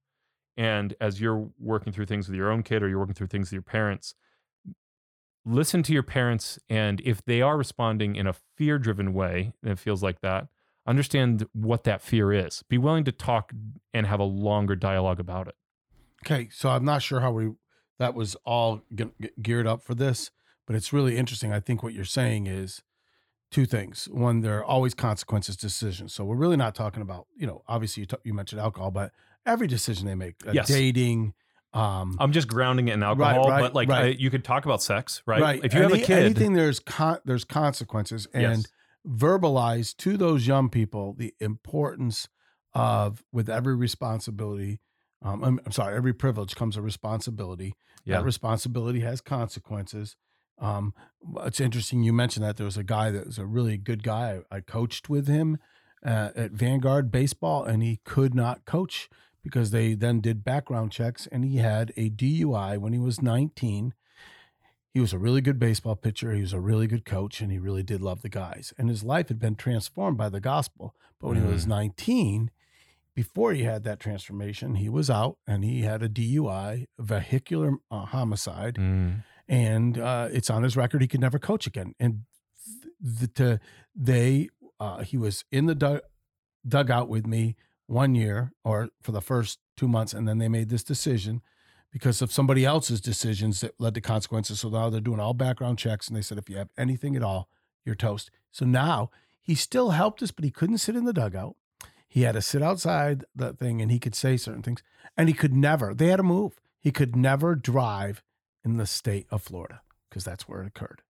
And 0.57 0.95
as 1.01 1.21
you're 1.21 1.51
working 1.61 1.93
through 1.93 2.07
things 2.07 2.29
with 2.29 2.37
your 2.37 2.51
own 2.51 2.63
kid 2.63 2.83
or 2.83 2.89
you're 2.89 2.99
working 2.99 3.15
through 3.15 3.27
things 3.29 3.49
with 3.49 3.53
your 3.53 3.63
parents, 3.63 4.15
listen 5.47 5.83
to 5.85 5.93
your 5.93 6.03
parents. 6.03 6.59
And 6.69 7.01
if 7.05 7.25
they 7.25 7.41
are 7.41 7.57
responding 7.57 8.17
in 8.17 8.27
a 8.27 8.35
fear 8.57 8.79
driven 8.79 9.15
way, 9.15 9.53
and 9.63 9.73
it 9.73 9.79
feels 9.79 10.03
like 10.03 10.21
that, 10.21 10.49
understand 10.87 11.47
what 11.53 11.85
that 11.85 12.03
fear 12.03 12.33
is. 12.33 12.63
Be 12.69 12.77
willing 12.79 13.05
to 13.05 13.13
talk 13.13 13.53
and 13.95 14.07
have 14.07 14.21
a 14.21 14.25
longer 14.25 14.77
dialogue 14.77 15.19
about 15.21 15.49
it. 15.49 15.55
Okay, 16.25 16.49
so 16.53 16.69
I'm 16.71 16.85
not 16.85 17.03
sure 17.03 17.21
how 17.21 17.31
we 17.33 17.53
that 17.99 18.15
was 18.15 18.35
all 18.45 18.83
ge- 18.95 19.05
ge- 19.23 19.31
geared 19.41 19.67
up 19.67 19.83
for 19.83 19.95
this, 19.95 20.31
but 20.67 20.77
it's 20.77 20.93
really 20.93 21.17
interesting. 21.17 21.53
I 21.53 21.61
think 21.61 21.83
what 21.83 21.95
you're 21.95 22.05
saying 22.05 22.47
is 22.47 22.83
two 23.51 23.65
things. 23.65 24.07
One, 24.11 24.41
there 24.41 24.59
are 24.59 24.65
always 24.65 24.93
consequences 24.95 25.57
decisions. 25.57 26.13
So 26.13 26.25
we're 26.25 26.37
really 26.37 26.57
not 26.59 26.75
talking 26.75 27.01
about, 27.01 27.27
you 27.37 27.47
know, 27.47 27.63
obviously 27.69 28.03
you, 28.03 28.07
t- 28.07 28.17
you 28.25 28.35
mentioned 28.35 28.61
alcohol, 28.61 28.91
but 28.91 29.13
every 29.47 29.67
decision 29.67 30.07
they 30.07 30.15
make, 30.15 30.35
uh, 30.47 30.51
Yes. 30.53 30.69
dating, 30.69 31.33
um, 31.77 32.17
I'm 32.19 32.33
just 32.33 32.49
grounding 32.49 32.89
it 32.89 32.95
in 32.95 33.03
alcohol, 33.03 33.51
right, 33.51 33.61
but 33.61 33.75
like 33.75 33.89
right. 33.89 34.05
I, 34.05 34.09
you 34.09 34.31
could 34.31 34.45
talk 34.45 34.65
about 34.65 34.83
sex, 34.83 35.23
right? 35.27 35.63
If 35.63 35.75
you 35.75 35.83
have 35.83 35.93
Any- 35.93 36.03
a 36.03 36.07
kid, 36.07 36.25
anything 36.25 36.55
there's 36.55 36.81
con- 36.81 37.21
there's 37.25 37.45
consequences, 37.45 38.27
and 38.33 38.59
yes. 38.59 38.67
verbalize 39.07 39.95
to 39.99 40.17
those 40.17 40.47
young 40.47 40.71
people 40.71 41.15
the 41.19 41.35
importance 41.39 42.29
of 42.75 43.23
with 43.31 43.51
every 43.51 43.75
responsibility. 43.75 44.81
Um, 45.23 45.45
I'm, 45.45 45.61
I'm 45.65 45.73
sorry, 45.73 45.97
every 45.97 46.13
privilege 46.15 46.55
comes 46.55 46.77
a 46.77 46.83
responsibility. 46.83 47.75
Yeah. 48.05 48.19
That 48.19 48.25
responsibility 48.25 49.01
has 49.01 49.21
consequences. 49.21 50.17
Um, 50.59 50.95
it's 51.45 51.61
interesting 51.61 52.03
you 52.03 52.13
mentioned 52.13 52.45
that 52.45 52.57
there 52.57 52.65
was 52.65 52.77
a 52.77 52.85
guy 52.85 53.11
that 53.11 53.27
was 53.27 53.39
a 53.39 53.47
really 53.47 53.77
good 53.77 54.03
guy. 54.03 54.41
I, 54.51 54.57
I 54.57 54.61
coached 54.61 55.11
with 55.11 55.27
him 55.27 55.59
uh, 56.05 56.31
at 56.37 56.53
Vanguard 56.53 57.11
baseball, 57.11 57.65
and 57.65 57.83
he 57.83 58.01
could 58.05 58.35
not 58.35 58.65
coach 58.65 59.09
because 59.47 59.71
they 59.71 59.95
then 59.95 60.21
did 60.21 60.43
background 60.45 60.91
checks, 60.93 61.27
and 61.31 61.45
he 61.45 61.57
had 61.59 61.93
a 61.97 62.11
DUI 62.11 62.79
when 62.79 62.93
he 62.93 62.99
was 62.99 63.23
19 63.23 63.95
he 64.95 65.01
was 65.01 65.13
a 65.13 65.19
really 65.19 65.43
good 65.43 65.59
baseball 65.59 65.95
pitcher. 65.95 66.33
He 66.33 66.41
was 66.41 66.55
a 66.55 66.61
really 66.61 66.87
good 66.87 67.05
coach, 67.05 67.43
and 67.43 67.53
he 67.53 67.59
really 67.59 67.83
did 67.83 68.01
love 68.01 68.23
the 68.23 68.31
guys. 68.31 68.73
And 68.79 68.89
his 68.89 69.05
life 69.05 69.29
had 69.29 69.39
been 69.39 69.55
transformed 69.55 70.17
by 70.17 70.31
the 70.31 70.41
gospel. 70.41 70.95
But 71.21 71.29
when 71.29 71.37
he 71.37 71.47
was 71.47 71.67
Mm. 71.67 71.69
19, 71.69 72.51
before 73.15 73.53
he 73.53 73.65
had 73.65 73.85
that 73.85 74.01
transformation, 74.01 74.77
he 74.77 74.89
was 74.89 75.11
out 75.11 75.37
and 75.47 75.65
he 75.65 75.83
had 75.83 76.03
a 76.03 76.09
DUI, 76.09 76.87
vehicular 76.99 77.75
uh, 77.91 78.07
homicide, 78.07 78.77
Mm. 78.77 79.23
and 79.47 79.99
uh, 79.99 80.31
it's 80.33 80.49
on 80.49 80.63
his 80.63 80.79
record. 80.79 81.03
He 81.03 81.09
could 81.09 81.21
never 81.21 81.39
coach 81.39 81.67
again. 81.67 81.93
And 82.01 82.23
th- 82.65 83.19
th- 83.19 83.35
to, 83.35 83.61
they, 83.95 84.49
uh, 84.81 85.03
he 85.03 85.19
was 85.19 85.45
in 85.53 85.67
the 85.67 85.75
dug- 85.75 86.01
dugout 86.67 87.11
with 87.11 87.27
me 87.27 87.55
one 87.87 88.15
year 88.15 88.53
or 88.65 88.89
for 89.03 89.13
the 89.13 89.21
first 89.21 89.59
two 89.77 89.89
months, 89.89 90.13
and 90.13 90.27
then 90.27 90.39
they 90.39 90.49
made 90.49 90.69
this 90.69 90.83
decision 90.85 91.43
because 91.93 92.21
of 92.21 92.33
somebody 92.33 92.65
else's 92.65 93.01
decisions 93.01 93.61
that 93.61 93.81
led 93.81 93.95
to 93.95 94.01
consequences. 94.01 94.61
So 94.61 94.69
now 94.69 94.91
they're 94.91 95.01
doing 95.01 95.21
all 95.21 95.35
background 95.35 95.79
checks, 95.79 96.09
and 96.09 96.17
they 96.17 96.23
said 96.23 96.39
if 96.39 96.51
you 96.51 96.57
have 96.57 96.71
anything 96.77 97.17
at 97.17 97.23
all, 97.23 97.49
you're 97.85 97.95
toast. 97.95 98.31
So 98.51 98.65
now 98.65 99.11
he 99.41 99.55
still 99.55 99.91
helped 99.91 100.23
us, 100.23 100.31
but 100.31 100.45
he 100.45 100.51
couldn't 100.51 100.79
sit 100.79 100.97
in 100.97 101.05
the 101.05 101.13
dugout. 101.13 101.57
He 102.09 102.23
had 102.23 102.33
to 102.33 102.43
sit 102.43 102.63
outside 102.63 103.25
the 103.35 103.53
thing, 103.53 103.81
and 103.81 103.91
he 103.91 103.99
could 103.99 104.15
say 104.15 104.37
certain 104.37 104.63
things, 104.63 104.83
and 105.17 105.29
he 105.29 105.35
could 105.35 105.55
never. 105.55 105.95
They 105.95 106.09
had 106.09 106.17
to 106.17 106.23
move. 106.23 106.61
He 106.81 106.91
could 106.91 107.17
never 107.17 107.55
drive 107.55 108.23
in 108.65 108.77
the 108.77 108.87
state 108.87 109.27
of 109.31 109.43
Florida 109.43 109.83
because 110.09 110.25
that's 110.25 110.49
where 110.49 110.63
it 110.63 110.67
occurred. 110.67 111.03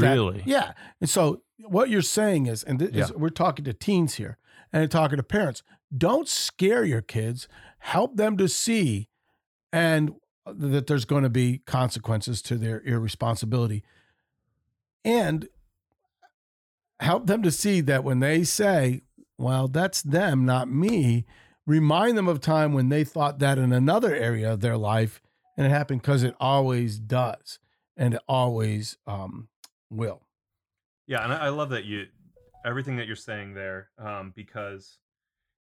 That- 0.00 0.14
Really? 0.14 0.42
yeah. 0.46 0.72
And 1.00 1.08
so 1.10 1.42
what 1.66 1.88
you're 1.90 2.02
saying 2.02 2.46
is, 2.46 2.62
and 2.64 2.78
this 2.78 2.90
is, 3.04 3.12
we're 3.12 3.28
talking 3.28 3.64
to 3.66 3.72
teens 3.72 4.14
here 4.14 4.38
and 4.72 4.90
talking 4.90 5.16
to 5.18 5.22
parents, 5.22 5.62
don't 5.96 6.26
scare 6.28 6.84
your 6.84 7.02
kids. 7.02 7.46
Help 7.78 8.16
them 8.16 8.36
to 8.38 8.48
see 8.48 9.08
and 9.72 10.14
that 10.46 10.86
there's 10.86 11.04
going 11.04 11.22
to 11.22 11.30
be 11.30 11.58
consequences 11.66 12.42
to 12.42 12.56
their 12.56 12.80
irresponsibility. 12.82 13.82
And 15.04 15.48
help 17.00 17.26
them 17.26 17.42
to 17.42 17.50
see 17.50 17.80
that 17.82 18.04
when 18.04 18.20
they 18.20 18.44
say, 18.44 19.02
well, 19.38 19.68
that's 19.68 20.02
them, 20.02 20.44
not 20.44 20.68
me, 20.68 21.24
remind 21.66 22.16
them 22.16 22.28
of 22.28 22.40
time 22.40 22.72
when 22.72 22.88
they 22.88 23.04
thought 23.04 23.38
that 23.40 23.58
in 23.58 23.72
another 23.72 24.14
area 24.14 24.52
of 24.52 24.60
their 24.60 24.76
life 24.76 25.20
and 25.56 25.66
it 25.66 25.70
happened 25.70 26.02
because 26.02 26.22
it 26.22 26.34
always 26.40 26.98
does 26.98 27.58
and 27.96 28.14
it 28.14 28.20
always 28.28 28.96
um, 29.06 29.48
will. 29.90 30.22
Yeah, 31.06 31.22
and 31.24 31.32
I 31.32 31.46
I 31.46 31.48
love 31.50 31.70
that 31.70 31.84
you 31.84 32.06
everything 32.64 32.96
that 32.96 33.06
you're 33.06 33.16
saying 33.16 33.54
there, 33.54 33.90
um, 33.98 34.32
because 34.34 34.98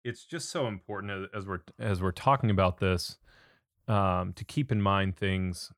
it's 0.04 0.24
just 0.24 0.50
so 0.50 0.66
important 0.66 1.12
as, 1.12 1.42
as 1.42 1.46
we're 1.46 1.60
as 1.78 2.00
we're 2.00 2.12
talking 2.12 2.50
about 2.50 2.78
this, 2.78 3.18
um, 3.88 4.32
to 4.34 4.44
keep 4.44 4.70
in 4.72 4.80
mind 4.80 5.16
things. 5.16 5.72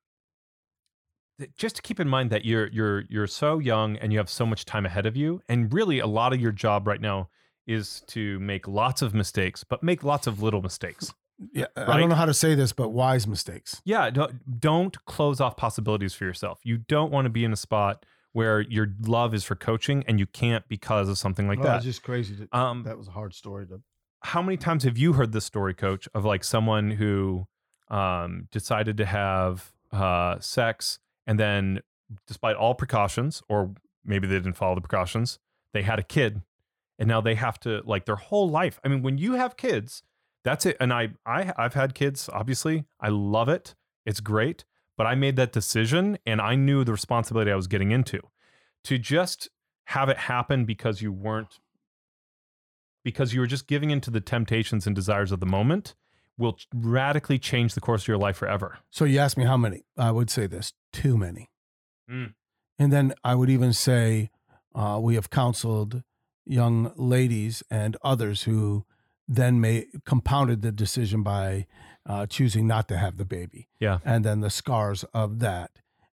that- 1.39 1.57
Just 1.57 1.77
to 1.77 1.83
keep 1.83 1.99
in 2.01 2.09
mind 2.09 2.31
that 2.31 2.45
you're 2.45 2.69
you're 2.69 3.05
you're 3.09 3.27
so 3.27 3.59
young 3.59 3.97
and 3.99 4.13
you 4.13 4.19
have 4.19 4.31
so 4.31 4.47
much 4.47 4.65
time 4.65 4.87
ahead 4.87 5.07
of 5.07 5.17
you, 5.17 5.41
and 5.49 5.73
really 5.73 5.99
a 5.99 6.07
lot 6.07 6.33
of 6.33 6.41
your 6.41 6.53
job 6.53 6.87
right 6.87 7.01
now 7.01 7.29
is 7.67 8.01
to 8.09 8.39
make 8.41 8.67
lots 8.67 9.03
of 9.03 9.13
mistakes, 9.15 9.63
but 9.65 9.83
make 9.83 10.03
lots 10.03 10.27
of 10.27 10.43
little 10.43 10.63
mistakes. 10.63 11.13
Yeah, 11.53 11.67
I 11.77 11.99
don't 11.99 12.09
know 12.09 12.15
how 12.17 12.25
to 12.25 12.35
say 12.35 12.55
this, 12.57 12.73
but 12.73 12.89
wise 12.89 13.27
mistakes. 13.29 13.81
Yeah, 13.85 14.11
don't, 14.11 14.59
don't 14.61 15.05
close 15.05 15.39
off 15.41 15.57
possibilities 15.57 16.13
for 16.15 16.25
yourself. 16.25 16.59
You 16.65 16.79
don't 16.79 17.13
want 17.13 17.27
to 17.27 17.31
be 17.31 17.45
in 17.45 17.53
a 17.53 17.57
spot 17.57 18.05
where 18.33 18.61
your 18.61 18.89
love 19.03 19.35
is 19.35 19.45
for 19.45 19.55
coaching 19.55 20.05
and 20.07 20.19
you 20.21 20.27
can't 20.27 20.67
because 20.69 21.09
of 21.09 21.19
something 21.19 21.49
like 21.49 21.59
Oh, 21.61 21.63
that. 21.63 21.77
It's 21.77 21.85
just 21.85 22.03
crazy. 22.03 22.37
To, 22.37 22.57
Um, 22.57 22.83
that 22.85 22.97
was 22.99 23.09
a 23.09 23.13
hard 23.13 23.35
story 23.35 23.67
to. 23.69 23.81
how 24.23 24.43
many 24.43 24.57
times 24.57 24.85
have 24.85 24.99
you 24.99 25.15
heard 25.15 25.33
this 25.33 25.45
story, 25.45 25.75
Coach, 25.75 26.09
of 26.15 26.25
like 26.25 26.45
someone 26.45 26.91
who 26.93 27.47
um, 27.89 28.49
decided 28.53 28.97
to 28.99 29.07
have 29.07 29.73
uh, 29.93 30.39
sex 30.41 30.99
and 31.27 31.39
then, 31.41 31.81
despite 32.27 32.57
all 32.57 32.75
precautions, 32.75 33.43
or 33.49 33.75
maybe 34.05 34.27
they 34.27 34.35
didn't 34.37 34.55
follow 34.55 34.75
the 34.75 34.81
precautions, 34.81 35.39
they 35.73 35.83
had 35.83 35.99
a 35.99 36.03
kid, 36.03 36.43
and 36.99 37.09
now 37.09 37.21
they 37.21 37.35
have 37.35 37.59
to 37.61 37.83
like 37.85 38.05
their 38.07 38.17
whole 38.17 38.49
life. 38.49 38.81
I 38.85 38.89
mean, 38.89 39.03
when 39.03 39.19
you 39.19 39.35
have 39.35 39.57
kids, 39.57 40.03
that's 40.45 40.65
it. 40.67 40.77
And 40.81 40.93
I, 40.93 41.11
I, 41.27 41.53
I've 41.57 41.75
had 41.75 41.95
kids. 41.95 42.29
Obviously, 42.33 42.85
I 43.01 43.09
love 43.09 43.49
it. 43.49 43.75
It's 44.07 44.21
great. 44.21 44.65
But 44.99 45.07
I 45.07 45.15
made 45.15 45.37
that 45.37 45.53
decision, 45.53 46.19
and 46.27 46.41
I 46.41 46.57
knew 46.57 46.83
the 46.85 46.93
responsibility 46.93 47.53
I 47.53 47.57
was 47.57 47.69
getting 47.69 47.93
into. 47.93 48.21
To 48.85 48.99
just 48.99 49.49
have 49.87 50.09
it 50.09 50.19
happen 50.19 50.67
because 50.67 51.01
you 51.01 51.13
weren't 51.13 51.61
because 53.05 53.33
you 53.33 53.41
were 53.41 53.47
just 53.47 53.69
giving 53.69 53.91
into 53.91 54.11
the 54.11 54.21
temptations 54.21 54.87
and 54.87 54.95
desires 54.95 55.33
of 55.33 55.41
the 55.41 55.47
moment 55.47 55.95
will 56.37 56.59
radically 56.75 57.39
change 57.39 57.75
the 57.75 57.81
course 57.81 58.03
of 58.03 58.09
your 58.09 58.19
life 58.19 58.37
forever. 58.37 58.79
So 58.91 59.05
you 59.05 59.19
asked 59.19 59.39
me 59.39 59.45
how 59.45 59.57
many. 59.57 59.85
I 59.97 60.11
would 60.11 60.31
say 60.31 60.47
this: 60.49 60.73
too 60.93 61.17
many. 61.17 61.49
Mm. 62.11 62.35
And 62.79 62.93
then 62.93 63.15
I 63.23 63.37
would 63.37 63.51
even 63.51 63.73
say 63.73 64.31
uh, 64.75 64.99
we 65.01 65.15
have 65.15 65.31
counseled 65.31 66.03
young 66.45 66.93
ladies 66.97 67.63
and 67.71 67.97
others 68.03 68.43
who 68.43 68.85
then 69.29 69.61
may 69.61 69.87
compounded 70.05 70.63
the 70.63 70.73
decision 70.73 71.23
by 71.23 71.67
uh, 72.09 72.27
choosing 72.27 72.67
not 72.67 72.89
to 72.89 72.97
have 72.97 73.17
the 73.17 73.25
baby. 73.25 73.69
Yeah. 73.79 73.99
And 74.05 74.25
then 74.25 74.41
the 74.41 74.51
scars 74.51 75.05
of 75.15 75.39
that, 75.41 75.71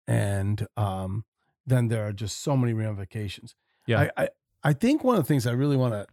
and 0.07 0.67
um, 0.77 1.25
then 1.65 1.87
there 1.87 2.07
are 2.07 2.13
just 2.13 2.41
so 2.41 2.55
many 2.55 2.73
ramifications. 2.73 3.55
Yeah. 3.85 4.09
I, 4.15 4.23
I 4.23 4.29
I 4.63 4.73
think 4.73 5.03
one 5.03 5.15
of 5.15 5.23
the 5.23 5.27
things 5.27 5.47
I 5.47 5.51
really 5.51 5.77
want 5.77 5.93
to 5.93 6.05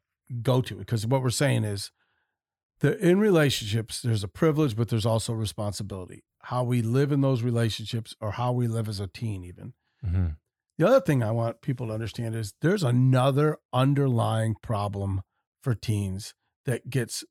go 0.42 0.60
to 0.62 0.74
because 0.74 1.06
what 1.06 1.22
we're 1.22 1.30
saying 1.30 1.64
is 1.64 1.90
that 2.80 2.98
in 3.00 3.18
relationships 3.18 4.00
there's 4.00 4.24
a 4.24 4.28
privilege, 4.28 4.76
but 4.76 4.88
there's 4.88 5.06
also 5.06 5.32
responsibility. 5.32 6.24
How 6.42 6.62
we 6.62 6.82
live 6.82 7.10
in 7.12 7.22
those 7.22 7.42
relationships, 7.42 8.14
or 8.20 8.32
how 8.32 8.52
we 8.52 8.68
live 8.68 8.88
as 8.88 9.00
a 9.00 9.08
teen, 9.08 9.44
even. 9.44 9.72
Mm-hmm. 10.04 10.26
The 10.78 10.86
other 10.86 11.00
thing 11.00 11.22
I 11.22 11.30
want 11.30 11.62
people 11.62 11.88
to 11.88 11.94
understand 11.94 12.34
is 12.34 12.54
there's 12.60 12.82
another 12.82 13.58
underlying 13.72 14.54
problem 14.62 15.22
for 15.62 15.74
teens 15.74 16.34
that 16.66 16.90
gets, 16.90 17.24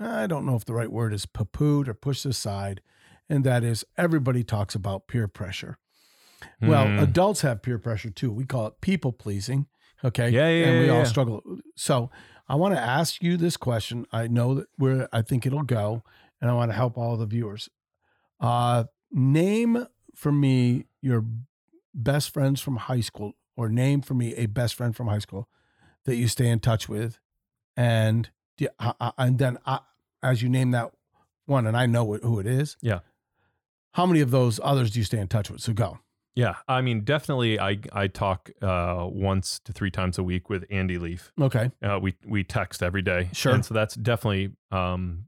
I 0.00 0.26
don't 0.26 0.46
know 0.46 0.54
if 0.56 0.64
the 0.64 0.74
right 0.74 0.90
word 0.92 1.12
is 1.12 1.26
poo-pooed 1.26 1.88
or 1.88 1.94
pushed 1.94 2.24
aside, 2.26 2.80
and 3.28 3.44
that 3.44 3.64
is 3.64 3.84
everybody 3.96 4.44
talks 4.44 4.74
about 4.74 5.08
peer 5.08 5.26
pressure. 5.28 5.78
Well, 6.60 6.86
Mm. 6.86 7.02
adults 7.02 7.40
have 7.40 7.62
peer 7.62 7.78
pressure 7.78 8.10
too. 8.10 8.30
We 8.32 8.44
call 8.44 8.66
it 8.68 8.80
people 8.80 9.12
pleasing. 9.12 9.66
Okay. 10.04 10.30
Yeah, 10.30 10.48
yeah, 10.48 10.66
And 10.66 10.78
we 10.80 10.86
yeah, 10.86 10.92
all 10.92 10.98
yeah. 10.98 11.04
struggle. 11.04 11.42
So 11.76 12.10
I 12.48 12.54
want 12.54 12.74
to 12.74 12.80
ask 12.80 13.20
you 13.22 13.36
this 13.36 13.56
question. 13.56 14.06
I 14.12 14.28
know 14.28 14.54
that 14.54 14.68
where 14.76 15.08
I 15.12 15.22
think 15.22 15.44
it'll 15.46 15.64
go, 15.64 16.04
and 16.40 16.48
I 16.48 16.54
want 16.54 16.70
to 16.70 16.76
help 16.76 16.96
all 16.96 17.16
the 17.16 17.26
viewers. 17.26 17.68
Uh, 18.40 18.84
name 19.10 19.86
for 20.14 20.30
me 20.30 20.84
your 21.00 21.24
best 21.92 22.32
friends 22.32 22.60
from 22.60 22.76
high 22.76 23.00
school 23.00 23.32
or 23.56 23.68
name 23.68 24.00
for 24.02 24.14
me 24.14 24.34
a 24.36 24.46
best 24.46 24.74
friend 24.76 24.94
from 24.94 25.08
high 25.08 25.18
school 25.18 25.48
that 26.04 26.14
you 26.14 26.28
stay 26.28 26.46
in 26.48 26.60
touch 26.60 26.88
with, 26.88 27.18
and 27.76 28.30
uh, 28.78 29.10
and 29.18 29.38
then 29.38 29.58
I, 29.66 29.80
as 30.22 30.42
you 30.42 30.48
name 30.48 30.72
that 30.72 30.92
one, 31.46 31.66
and 31.66 31.76
I 31.76 31.86
know 31.86 32.14
who 32.14 32.38
it 32.38 32.46
is. 32.46 32.76
Yeah. 32.80 33.00
How 33.92 34.06
many 34.06 34.20
of 34.20 34.30
those 34.30 34.60
others 34.62 34.90
do 34.90 35.00
you 35.00 35.04
stay 35.04 35.18
in 35.18 35.28
touch 35.28 35.50
with? 35.50 35.60
So 35.60 35.72
go. 35.72 35.98
Yeah, 36.34 36.54
I 36.68 36.82
mean, 36.82 37.00
definitely. 37.00 37.58
I 37.58 37.80
I 37.92 38.06
talk 38.06 38.48
uh, 38.62 39.08
once 39.10 39.58
to 39.64 39.72
three 39.72 39.90
times 39.90 40.18
a 40.18 40.22
week 40.22 40.48
with 40.48 40.64
Andy 40.70 40.96
Leaf. 40.96 41.32
Okay. 41.40 41.72
Uh, 41.82 41.98
we 42.00 42.14
we 42.24 42.44
text 42.44 42.80
every 42.80 43.02
day. 43.02 43.28
Sure. 43.32 43.54
And 43.54 43.64
so 43.64 43.74
that's 43.74 43.96
definitely 43.96 44.52
um, 44.70 45.24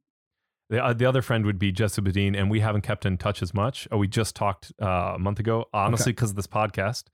the 0.68 0.84
uh, 0.84 0.92
the 0.92 1.06
other 1.06 1.20
friend 1.20 1.44
would 1.46 1.58
be 1.58 1.72
Jessica 1.72 2.08
Bedine, 2.08 2.38
and 2.38 2.48
we 2.48 2.60
haven't 2.60 2.82
kept 2.82 3.04
in 3.04 3.18
touch 3.18 3.42
as 3.42 3.52
much. 3.52 3.88
Uh, 3.92 3.98
we 3.98 4.06
just 4.06 4.36
talked 4.36 4.72
uh, 4.80 5.14
a 5.16 5.18
month 5.18 5.40
ago, 5.40 5.64
honestly, 5.74 6.12
because 6.12 6.30
of 6.30 6.36
this 6.36 6.46
podcast. 6.46 7.04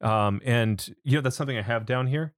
Um, 0.00 0.40
and 0.46 0.94
you 1.04 1.16
know 1.16 1.20
that's 1.20 1.36
something 1.36 1.58
I 1.58 1.62
have 1.62 1.84
down 1.84 2.06
here. 2.06 2.32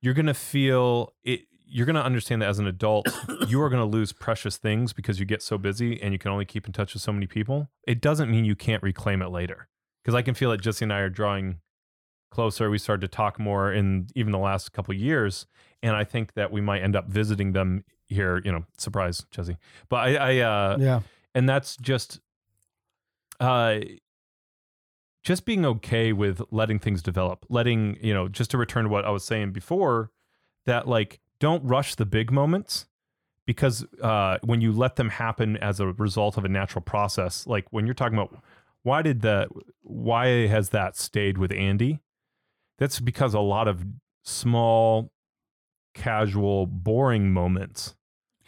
You're 0.00 0.14
gonna 0.14 0.34
feel 0.34 1.14
it. 1.22 1.42
You're 1.74 1.86
gonna 1.86 2.00
understand 2.02 2.42
that 2.42 2.48
as 2.48 2.58
an 2.58 2.66
adult, 2.66 3.06
you 3.48 3.60
are 3.62 3.70
gonna 3.70 3.86
lose 3.86 4.12
precious 4.12 4.58
things 4.58 4.92
because 4.92 5.18
you 5.18 5.24
get 5.24 5.42
so 5.42 5.56
busy 5.58 6.00
and 6.02 6.12
you 6.12 6.18
can 6.18 6.30
only 6.30 6.44
keep 6.44 6.66
in 6.66 6.72
touch 6.72 6.92
with 6.94 7.02
so 7.02 7.12
many 7.12 7.26
people. 7.26 7.70
It 7.86 8.00
doesn't 8.00 8.30
mean 8.30 8.44
you 8.44 8.54
can't 8.56 8.82
reclaim 8.82 9.22
it 9.22 9.28
later. 9.30 9.68
Because 10.02 10.14
I 10.14 10.22
can 10.22 10.34
feel 10.34 10.50
that 10.50 10.60
Jesse 10.60 10.84
and 10.84 10.92
I 10.92 10.98
are 10.98 11.08
drawing 11.08 11.60
closer. 12.30 12.68
We 12.68 12.78
started 12.78 13.02
to 13.02 13.08
talk 13.08 13.38
more 13.38 13.72
in 13.72 14.08
even 14.16 14.32
the 14.32 14.38
last 14.38 14.72
couple 14.72 14.92
of 14.92 15.00
years, 15.00 15.46
and 15.82 15.94
I 15.94 16.02
think 16.04 16.34
that 16.34 16.50
we 16.50 16.60
might 16.60 16.82
end 16.82 16.96
up 16.96 17.08
visiting 17.08 17.52
them 17.52 17.84
here. 18.08 18.42
You 18.44 18.52
know, 18.52 18.64
surprise, 18.78 19.24
Jesse. 19.30 19.56
But 19.88 19.96
I, 19.96 20.14
I 20.16 20.38
uh, 20.38 20.76
Yeah. 20.80 21.00
and 21.34 21.48
that's 21.48 21.76
just 21.76 22.20
uh 23.40 23.80
just 25.24 25.44
being 25.44 25.64
okay 25.64 26.12
with 26.12 26.42
letting 26.50 26.78
things 26.78 27.00
develop 27.02 27.46
letting 27.48 27.96
you 28.02 28.12
know 28.12 28.28
just 28.28 28.50
to 28.50 28.58
return 28.58 28.84
to 28.84 28.90
what 28.90 29.04
i 29.04 29.10
was 29.10 29.24
saying 29.24 29.50
before 29.52 30.10
that 30.66 30.86
like 30.86 31.20
don't 31.42 31.64
rush 31.64 31.96
the 31.96 32.06
big 32.06 32.30
moments 32.30 32.86
because 33.46 33.84
uh 34.00 34.38
when 34.44 34.60
you 34.60 34.70
let 34.70 34.94
them 34.94 35.08
happen 35.08 35.56
as 35.56 35.80
a 35.80 35.88
result 35.88 36.36
of 36.36 36.44
a 36.44 36.48
natural 36.48 36.80
process 36.80 37.48
like 37.48 37.66
when 37.72 37.84
you're 37.84 37.94
talking 37.94 38.16
about 38.16 38.40
why 38.84 39.02
did 39.02 39.22
that 39.22 39.48
why 39.82 40.46
has 40.46 40.68
that 40.68 40.96
stayed 40.96 41.36
with 41.36 41.50
andy 41.50 41.98
that's 42.78 43.00
because 43.00 43.34
a 43.34 43.40
lot 43.40 43.66
of 43.66 43.84
small 44.22 45.10
casual 45.94 46.64
boring 46.64 47.32
moments 47.32 47.96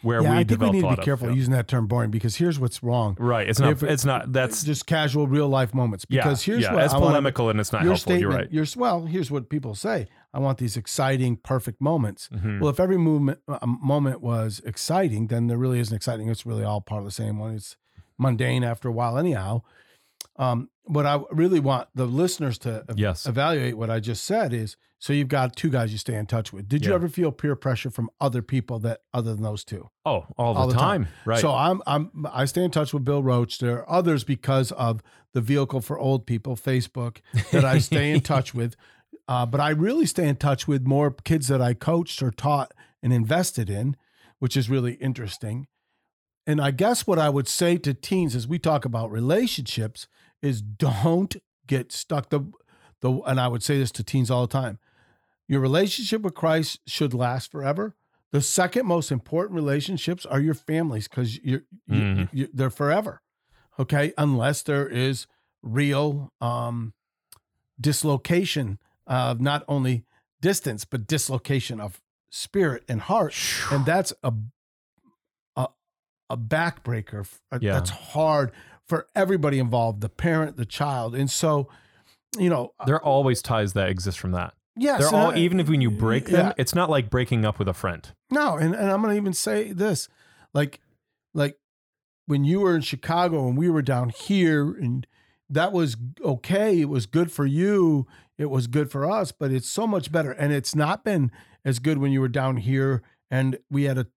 where 0.01 0.21
yeah, 0.21 0.31
we 0.31 0.37
I 0.37 0.43
think 0.45 0.61
we 0.61 0.69
need 0.69 0.81
to 0.81 0.95
be 0.95 1.03
careful 1.03 1.35
using 1.35 1.51
that 1.53 1.67
term 1.67 1.87
boring 1.87 2.11
because 2.11 2.35
here's 2.35 2.59
what's 2.59 2.83
wrong. 2.83 3.17
Right. 3.19 3.49
It's 3.49 3.59
not. 3.59 3.71
If 3.71 3.83
it's 3.83 4.05
not. 4.05 4.31
That's 4.31 4.63
just 4.63 4.85
casual 4.85 5.27
real 5.27 5.49
life 5.49 5.73
moments. 5.73 6.05
Because 6.05 6.47
yeah, 6.47 6.53
here's 6.53 6.63
yeah. 6.63 6.73
what 6.73 6.83
it's 6.83 6.93
I 6.93 6.97
wanna- 6.97 7.09
polemical 7.09 7.49
and 7.49 7.59
it's 7.59 7.73
not 7.73 7.81
your 7.81 7.93
helpful. 7.93 8.15
You're 8.15 8.29
right. 8.29 8.51
Your, 8.51 8.65
well, 8.75 9.05
here's 9.05 9.31
what 9.31 9.49
people 9.49 9.73
say. 9.73 10.07
I 10.35 10.39
want 10.39 10.57
these 10.57 10.75
exciting, 10.77 11.37
perfect 11.37 11.79
moments. 11.81 12.29
Mhm. 12.33 12.59
Well, 12.59 12.69
if 12.69 12.79
every 12.79 12.97
movement 12.97 13.39
uh, 13.47 13.65
moment 13.65 14.21
was 14.21 14.61
exciting, 14.65 15.27
then 15.27 15.47
there 15.47 15.57
really 15.57 15.79
isn't 15.79 15.95
exciting. 15.95 16.29
It's 16.29 16.45
really 16.45 16.63
all 16.65 16.81
part 16.81 16.99
of 16.99 17.05
the 17.05 17.11
same 17.11 17.39
one. 17.39 17.55
It's 17.55 17.77
mundane 18.17 18.63
after 18.63 18.89
a 18.89 18.91
while, 18.91 19.17
anyhow. 19.17 19.61
Um, 20.37 20.69
what 20.83 21.05
I 21.05 21.21
really 21.31 21.59
want 21.61 21.87
the 21.95 22.05
listeners 22.05 22.57
to 22.59 22.83
Yes. 22.95 23.25
evaluate 23.25 23.77
what 23.77 23.89
I 23.89 23.99
just 23.99 24.23
said 24.25 24.53
is 24.53 24.75
so 24.99 25.13
you've 25.13 25.27
got 25.27 25.55
two 25.55 25.69
guys 25.69 25.91
you 25.91 25.97
stay 25.99 26.15
in 26.15 26.25
touch 26.25 26.51
with. 26.51 26.67
Did 26.67 26.85
you 26.85 26.93
ever 26.93 27.07
feel 27.07 27.31
peer 27.31 27.55
pressure 27.55 27.89
from 27.91 28.09
other 28.19 28.41
people 28.41 28.79
that 28.79 29.01
other 29.13 29.33
than 29.35 29.43
those 29.43 29.63
two? 29.63 29.89
Oh, 30.05 30.25
all 30.37 30.53
the, 30.53 30.59
all 30.59 30.67
the 30.67 30.73
time. 30.73 31.05
time. 31.05 31.13
Right. 31.25 31.39
So 31.41 31.51
I'm 31.53 31.81
I'm 31.87 32.25
I 32.31 32.45
stay 32.45 32.63
in 32.63 32.71
touch 32.71 32.93
with 32.93 33.05
Bill 33.05 33.21
Roach. 33.23 33.59
There 33.59 33.77
are 33.79 33.89
others 33.89 34.23
because 34.23 34.71
of 34.73 35.01
the 35.33 35.41
vehicle 35.41 35.81
for 35.81 35.99
old 35.99 36.25
people, 36.25 36.55
Facebook, 36.55 37.17
that 37.51 37.63
I 37.65 37.77
stay 37.79 38.11
in 38.11 38.21
touch 38.33 38.53
with. 38.55 38.75
Uh, 39.27 39.45
but 39.45 39.59
I 39.59 39.69
really 39.69 40.05
stay 40.05 40.27
in 40.27 40.35
touch 40.35 40.67
with 40.67 40.85
more 40.85 41.11
kids 41.11 41.47
that 41.47 41.61
I 41.61 41.73
coached 41.73 42.21
or 42.21 42.31
taught 42.31 42.73
and 43.01 43.11
invested 43.11 43.69
in, 43.69 43.95
which 44.39 44.55
is 44.55 44.69
really 44.69 44.93
interesting. 44.95 45.67
And 46.45 46.61
I 46.61 46.69
guess 46.71 47.07
what 47.07 47.17
I 47.17 47.29
would 47.29 47.47
say 47.47 47.77
to 47.77 47.93
teens 47.95 48.35
as 48.35 48.47
we 48.47 48.59
talk 48.59 48.85
about 48.85 49.11
relationships 49.11 50.07
is 50.43 50.61
don't 50.61 51.35
get 51.65 51.91
stuck. 51.91 52.29
The 52.29 52.41
the 53.01 53.11
and 53.25 53.39
I 53.39 53.47
would 53.47 53.63
say 53.63 53.77
this 53.79 53.91
to 53.93 54.03
teens 54.03 54.29
all 54.29 54.45
the 54.45 54.51
time. 54.53 54.77
Your 55.47 55.59
relationship 55.59 56.21
with 56.21 56.35
Christ 56.35 56.79
should 56.87 57.13
last 57.15 57.51
forever. 57.51 57.95
The 58.31 58.41
second 58.41 58.85
most 58.85 59.11
important 59.11 59.55
relationships 59.55 60.25
are 60.25 60.39
your 60.39 60.53
families 60.53 61.07
because 61.07 61.39
you're 61.39 61.63
you, 61.87 61.95
Mhm. 62.01 62.29
you, 62.31 62.47
they're 62.53 62.69
forever. 62.69 63.21
Okay, 63.79 64.13
unless 64.17 64.61
there 64.61 64.87
is 64.87 65.25
real 65.63 66.31
um, 66.41 66.93
dislocation 67.79 68.79
of 69.07 69.39
not 69.41 69.63
only 69.67 70.05
distance 70.41 70.85
but 70.85 71.07
dislocation 71.07 71.79
of 71.79 72.01
spirit 72.29 72.83
and 72.89 73.01
heart, 73.01 73.35
and 73.71 73.85
that's 73.85 74.13
a 74.23 74.33
a, 75.55 75.67
a 76.29 76.37
backbreaker. 76.37 77.27
Uh, 77.51 77.59
Yeah. 77.61 77.73
That's 77.73 77.89
hard 77.89 78.51
for 78.87 79.07
everybody 79.15 79.59
involved, 79.59 80.01
the 80.01 80.09
parent, 80.09 80.57
the 80.57 80.65
child, 80.65 81.15
and 81.15 81.29
so 81.29 81.67
you 82.37 82.49
know, 82.49 82.73
there 82.85 82.95
are 82.95 83.03
always 83.03 83.41
ties 83.41 83.71
that 83.73 83.87
exist 83.89 84.19
from 84.19 84.31
that. 84.31 84.53
yes, 84.75 84.99
They're 84.99 85.17
all 85.17 85.31
I- 85.31 85.37
even 85.37 85.59
if 85.61 85.69
when 85.69 85.79
you 85.79 85.89
break 85.89 86.25
them, 86.25 86.47
yeah. 86.47 86.53
it's 86.57 86.75
not 86.75 86.89
like 86.89 87.09
breaking 87.09 87.45
up 87.45 87.57
with 87.59 87.69
a 87.69 87.73
friend. 87.73 88.11
No, 88.29 88.57
and, 88.57 88.75
and 88.75 88.91
I'm 88.91 89.01
gonna 89.01 89.13
even 89.13 89.31
say 89.33 89.71
this. 89.71 90.09
Like 90.53 90.81
like 91.33 91.57
when 92.25 92.43
you 92.43 92.59
were 92.61 92.75
in 92.75 92.81
Chicago 92.81 93.47
and 93.47 93.57
we 93.57 93.69
were 93.69 93.81
down 93.81 94.09
here 94.09 94.63
and 94.71 95.07
that 95.49 95.71
was 95.71 95.95
okay. 96.21 96.81
It 96.81 96.89
was 96.89 97.05
good 97.05 97.31
for 97.31 97.45
you. 97.45 98.05
It 98.37 98.49
was 98.49 98.67
good 98.67 98.91
for 98.91 99.09
us, 99.09 99.31
but 99.31 99.51
it's 99.51 99.69
so 99.69 99.87
much 99.87 100.11
better. 100.11 100.31
And 100.31 100.51
it's 100.51 100.75
not 100.75 101.03
been 101.03 101.31
as 101.63 101.79
good 101.79 101.97
when 101.97 102.11
you 102.11 102.21
were 102.21 102.27
down 102.27 102.57
here 102.57 103.01
and 103.31 103.57
we 103.69 103.83
had 103.83 103.97
a 103.97 104.07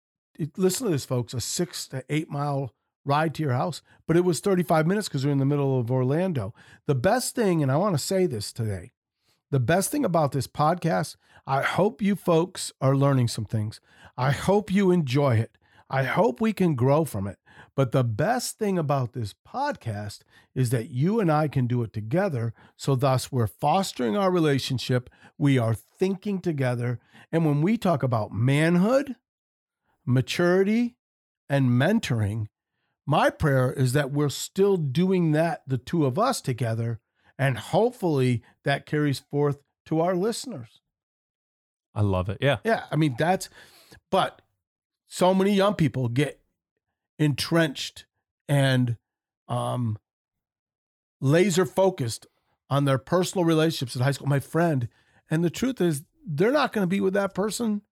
listen 0.56 0.86
to 0.86 0.92
this, 0.92 1.04
folks, 1.04 1.34
a 1.34 1.40
six 1.40 1.88
to 1.88 2.04
eight 2.08 2.30
mile 2.30 2.72
ride 3.04 3.34
to 3.34 3.42
your 3.42 3.52
house, 3.52 3.82
but 4.06 4.16
it 4.16 4.24
was 4.24 4.40
35 4.40 4.86
minutes 4.86 5.08
because 5.08 5.24
we're 5.24 5.32
in 5.32 5.38
the 5.38 5.44
middle 5.44 5.80
of 5.80 5.90
Orlando. 5.90 6.54
The 6.86 6.94
best 6.94 7.34
thing, 7.34 7.62
and 7.62 7.72
I 7.72 7.76
want 7.76 7.94
to 7.94 8.02
say 8.02 8.26
this 8.26 8.52
today, 8.52 8.92
the 9.50 9.60
best 9.60 9.90
thing 9.90 10.04
about 10.04 10.32
this 10.32 10.46
podcast, 10.46 11.16
I 11.46 11.62
hope 11.62 12.02
you 12.02 12.14
folks 12.14 12.70
are 12.80 12.94
learning 12.94 13.28
some 13.28 13.46
things. 13.46 13.80
I 14.16 14.32
hope 14.32 14.70
you 14.70 14.90
enjoy 14.90 15.36
it. 15.36 15.56
I 15.88 16.04
hope 16.04 16.40
we 16.40 16.52
can 16.52 16.74
grow 16.74 17.06
from 17.06 17.26
it. 17.26 17.38
But 17.78 17.92
the 17.92 18.02
best 18.02 18.58
thing 18.58 18.76
about 18.76 19.12
this 19.12 19.36
podcast 19.46 20.22
is 20.52 20.70
that 20.70 20.90
you 20.90 21.20
and 21.20 21.30
I 21.30 21.46
can 21.46 21.68
do 21.68 21.84
it 21.84 21.92
together. 21.92 22.52
So, 22.76 22.96
thus, 22.96 23.30
we're 23.30 23.46
fostering 23.46 24.16
our 24.16 24.32
relationship. 24.32 25.08
We 25.38 25.58
are 25.58 25.74
thinking 25.74 26.40
together. 26.40 26.98
And 27.30 27.46
when 27.46 27.62
we 27.62 27.78
talk 27.78 28.02
about 28.02 28.32
manhood, 28.32 29.14
maturity, 30.04 30.96
and 31.48 31.70
mentoring, 31.70 32.48
my 33.06 33.30
prayer 33.30 33.72
is 33.72 33.92
that 33.92 34.10
we're 34.10 34.28
still 34.28 34.76
doing 34.76 35.30
that, 35.30 35.62
the 35.64 35.78
two 35.78 36.04
of 36.04 36.18
us 36.18 36.40
together. 36.40 36.98
And 37.38 37.58
hopefully 37.58 38.42
that 38.64 38.86
carries 38.86 39.20
forth 39.20 39.58
to 39.86 40.00
our 40.00 40.16
listeners. 40.16 40.80
I 41.94 42.00
love 42.00 42.28
it. 42.28 42.38
Yeah. 42.40 42.56
Yeah. 42.64 42.86
I 42.90 42.96
mean, 42.96 43.14
that's, 43.16 43.48
but 44.10 44.42
so 45.06 45.32
many 45.32 45.52
young 45.52 45.74
people 45.74 46.08
get 46.08 46.37
entrenched 47.18 48.06
and 48.48 48.96
um, 49.48 49.98
laser 51.20 51.66
focused 51.66 52.26
on 52.70 52.84
their 52.84 52.98
personal 52.98 53.44
relationships 53.44 53.96
in 53.96 54.02
high 54.02 54.12
school. 54.12 54.26
My 54.26 54.40
friend, 54.40 54.88
and 55.30 55.44
the 55.44 55.50
truth 55.50 55.80
is, 55.80 56.02
they're 56.26 56.52
not 56.52 56.72
going 56.72 56.82
to 56.82 56.88
be 56.88 57.00
with 57.00 57.14
that 57.14 57.34
person 57.34 57.82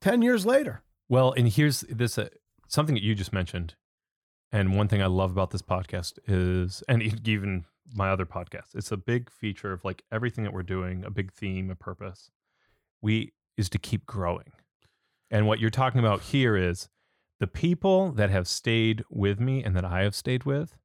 10 0.00 0.22
years 0.22 0.44
later. 0.44 0.82
Well, 1.08 1.32
and 1.32 1.48
here's 1.48 1.80
this 1.82 2.18
uh, 2.18 2.28
something 2.68 2.94
that 2.94 3.02
you 3.02 3.14
just 3.14 3.32
mentioned, 3.32 3.74
and 4.52 4.76
one 4.76 4.88
thing 4.88 5.02
I 5.02 5.06
love 5.06 5.30
about 5.30 5.50
this 5.50 5.62
podcast 5.62 6.18
is, 6.26 6.82
and 6.88 7.02
even 7.26 7.64
my 7.94 8.10
other 8.10 8.26
podcast, 8.26 8.74
it's 8.74 8.92
a 8.92 8.98
big 8.98 9.30
feature 9.30 9.72
of 9.72 9.84
like 9.84 10.02
everything 10.12 10.44
that 10.44 10.52
we're 10.52 10.62
doing, 10.62 11.04
a 11.04 11.10
big 11.10 11.32
theme, 11.32 11.70
a 11.70 11.74
purpose. 11.74 12.30
We 13.00 13.32
is 13.56 13.70
to 13.70 13.78
keep 13.78 14.04
growing, 14.04 14.52
and 15.30 15.46
what 15.46 15.60
you're 15.60 15.70
talking 15.70 16.00
about 16.00 16.20
here 16.20 16.56
is 16.56 16.90
the 17.40 17.46
people 17.46 18.12
that 18.12 18.30
have 18.30 18.48
stayed 18.48 19.04
with 19.10 19.38
me 19.38 19.62
and 19.62 19.76
that 19.76 19.84
I 19.84 20.02
have 20.02 20.14
stayed 20.14 20.44
with 20.44 20.76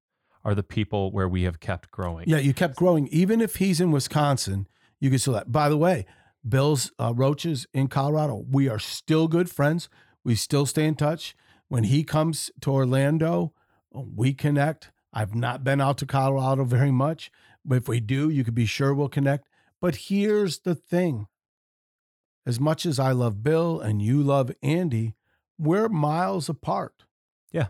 are 0.44 0.54
the 0.54 0.64
people 0.64 1.12
where 1.12 1.28
we 1.28 1.44
have 1.44 1.60
kept 1.60 1.90
growing. 1.90 2.28
Yeah, 2.28 2.38
you 2.38 2.54
kept 2.54 2.76
growing. 2.76 3.08
Even 3.08 3.42
if 3.42 3.56
he's 3.56 3.80
in 3.80 3.92
Wisconsin, 3.92 4.68
you 5.00 5.10
can 5.10 5.20
still 5.20 5.34
that. 5.34 5.52
By 5.52 5.70
the 5.70 5.78
way, 5.78 6.06
Bill's 6.48 6.92
uh, 7.00 7.14
Roaches 7.16 7.66
in 7.74 7.88
Colorado, 7.88 8.46
we 8.50 8.68
are 8.68 8.80
still 8.80 9.28
good 9.28 9.50
friends. 9.50 9.90
We 10.24 10.36
still 10.36 10.66
stay 10.66 10.86
in 10.86 10.96
touch. 10.96 11.36
When 11.70 11.86
he 11.86 12.04
comes 12.04 12.52
to 12.62 12.72
Orlando, 12.72 13.54
we 13.92 14.34
connect. 14.34 14.92
I've 15.14 15.34
not 15.34 15.64
been 15.64 15.82
out 15.82 15.98
to 16.00 16.06
Colorado 16.06 16.66
very 16.66 16.92
much, 16.92 17.32
but 17.64 17.78
if 17.78 17.88
we 17.88 18.00
do, 18.00 18.30
you 18.30 18.44
can 18.44 18.54
be 18.54 18.66
sure 18.66 18.94
we'll 18.94 19.10
connect. 19.10 19.48
But 19.80 19.96
here's 19.96 20.60
the 20.60 20.76
thing 20.76 21.28
as 22.46 22.60
much 22.60 22.86
as 22.86 23.00
I 23.00 23.12
love 23.12 23.44
Bill 23.44 23.80
and 23.80 24.02
you 24.02 24.22
love 24.22 24.52
Andy, 24.62 25.16
we're 25.58 25.90
miles 25.90 26.50
apart. 26.50 27.04
Yeah. 27.52 27.68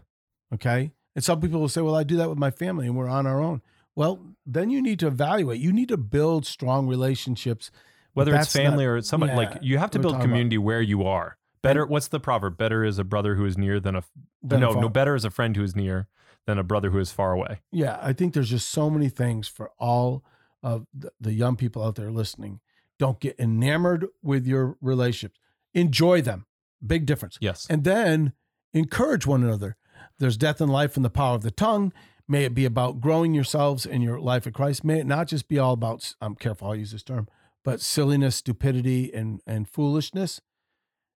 Okay. 0.54 0.92
And 1.16 1.24
some 1.24 1.40
people 1.42 1.60
will 1.60 1.70
say, 1.70 1.82
well, 1.82 1.96
I 1.96 2.04
do 2.04 2.18
that 2.18 2.30
with 2.30 2.38
my 2.40 2.52
family 2.52 2.88
and 2.88 2.96
we're 2.96 3.08
on 3.10 3.28
our 3.28 3.42
own. 3.42 3.62
well, 3.96 4.20
then 4.46 4.70
you 4.70 4.82
need 4.82 5.00
to 5.00 5.08
evaluate. 5.08 5.62
You 5.62 5.72
need 5.72 5.88
to 5.90 5.98
build 5.98 6.46
strong 6.46 6.88
relationships. 6.88 7.70
Whether 8.14 8.32
it's 8.34 8.48
that's 8.48 8.56
not- 8.56 8.62
family 8.64 8.86
or 8.86 8.98
it's 8.98 9.08
someone 9.08 9.30
yeah, 9.30 9.38
like 9.38 9.60
you 9.62 9.78
have 9.78 9.92
to 9.92 10.00
build 10.00 10.14
talking 10.16 10.26
about- 10.26 10.32
community 10.34 10.58
where 10.58 10.82
you 10.82 11.04
are. 11.04 11.38
Better. 11.62 11.86
What's 11.86 12.10
the 12.10 12.20
proverb? 12.20 12.58
Better 12.58 12.84
is 12.84 13.00
a 13.00 13.04
brother 13.06 13.36
who 13.36 13.46
is 13.46 13.58
near 13.58 13.80
than 13.80 13.96
a 13.96 14.04
Then 14.42 14.60
no 14.62 14.72
I- 14.76 14.82
no. 14.82 14.90
Better 14.90 15.16
is 15.16 15.24
a 15.26 15.30
friend 15.30 15.56
who 15.56 15.64
is 15.64 15.76
near 15.76 16.08
than 16.46 16.58
a 16.58 16.64
brother 16.64 16.90
who 16.90 17.00
is 17.00 17.12
far 17.12 17.32
away. 17.32 17.62
Yeah, 17.72 17.98
I 18.02 18.12
think 18.14 18.34
there's 18.34 18.50
just 18.50 18.70
so 18.70 18.90
many 18.90 19.08
things 19.10 19.48
for 19.48 19.72
all 19.80 20.24
of 20.62 20.88
the, 20.94 21.12
the 21.22 21.34
young 21.34 21.56
people 21.56 21.84
out 21.84 21.96
there 21.96 22.12
listening. 22.12 22.60
Don't 23.00 23.20
get 23.20 23.40
enamored 23.40 24.08
with 24.22 24.46
your 24.46 24.78
relationships. 24.82 25.40
Enjoy 25.74 26.22
them. 26.22 26.46
Big 26.86 27.06
difference. 27.06 27.38
Yes. 27.42 27.66
And 27.70 27.84
then 27.84 28.34
encourage 28.74 29.26
one 29.26 29.44
another. 29.44 29.76
There's 30.20 30.38
death 30.38 30.60
and 30.62 30.72
life 30.72 30.98
in 30.98 31.04
the 31.04 31.10
power 31.10 31.36
of 31.36 31.42
the 31.44 31.52
tongue. 31.52 31.94
May 32.28 32.46
it 32.46 32.54
be 32.56 32.66
about 32.66 33.02
growing 33.02 33.34
yourselves 33.34 33.86
in 33.86 34.02
your 34.02 34.20
life 34.20 34.46
of 34.46 34.54
Christ. 34.54 34.84
May 34.84 35.00
it 35.00 35.06
not 35.08 35.28
just 35.28 35.48
be 35.48 35.60
all 35.60 35.74
about, 35.74 36.14
I'm 36.22 36.36
careful, 36.36 36.68
I'll 36.70 36.76
use 36.76 36.92
this 36.92 37.04
term, 37.04 37.28
but 37.64 37.82
silliness, 37.82 38.36
stupidity, 38.38 39.14
and, 39.14 39.42
and 39.46 39.68
foolishness. 39.68 40.40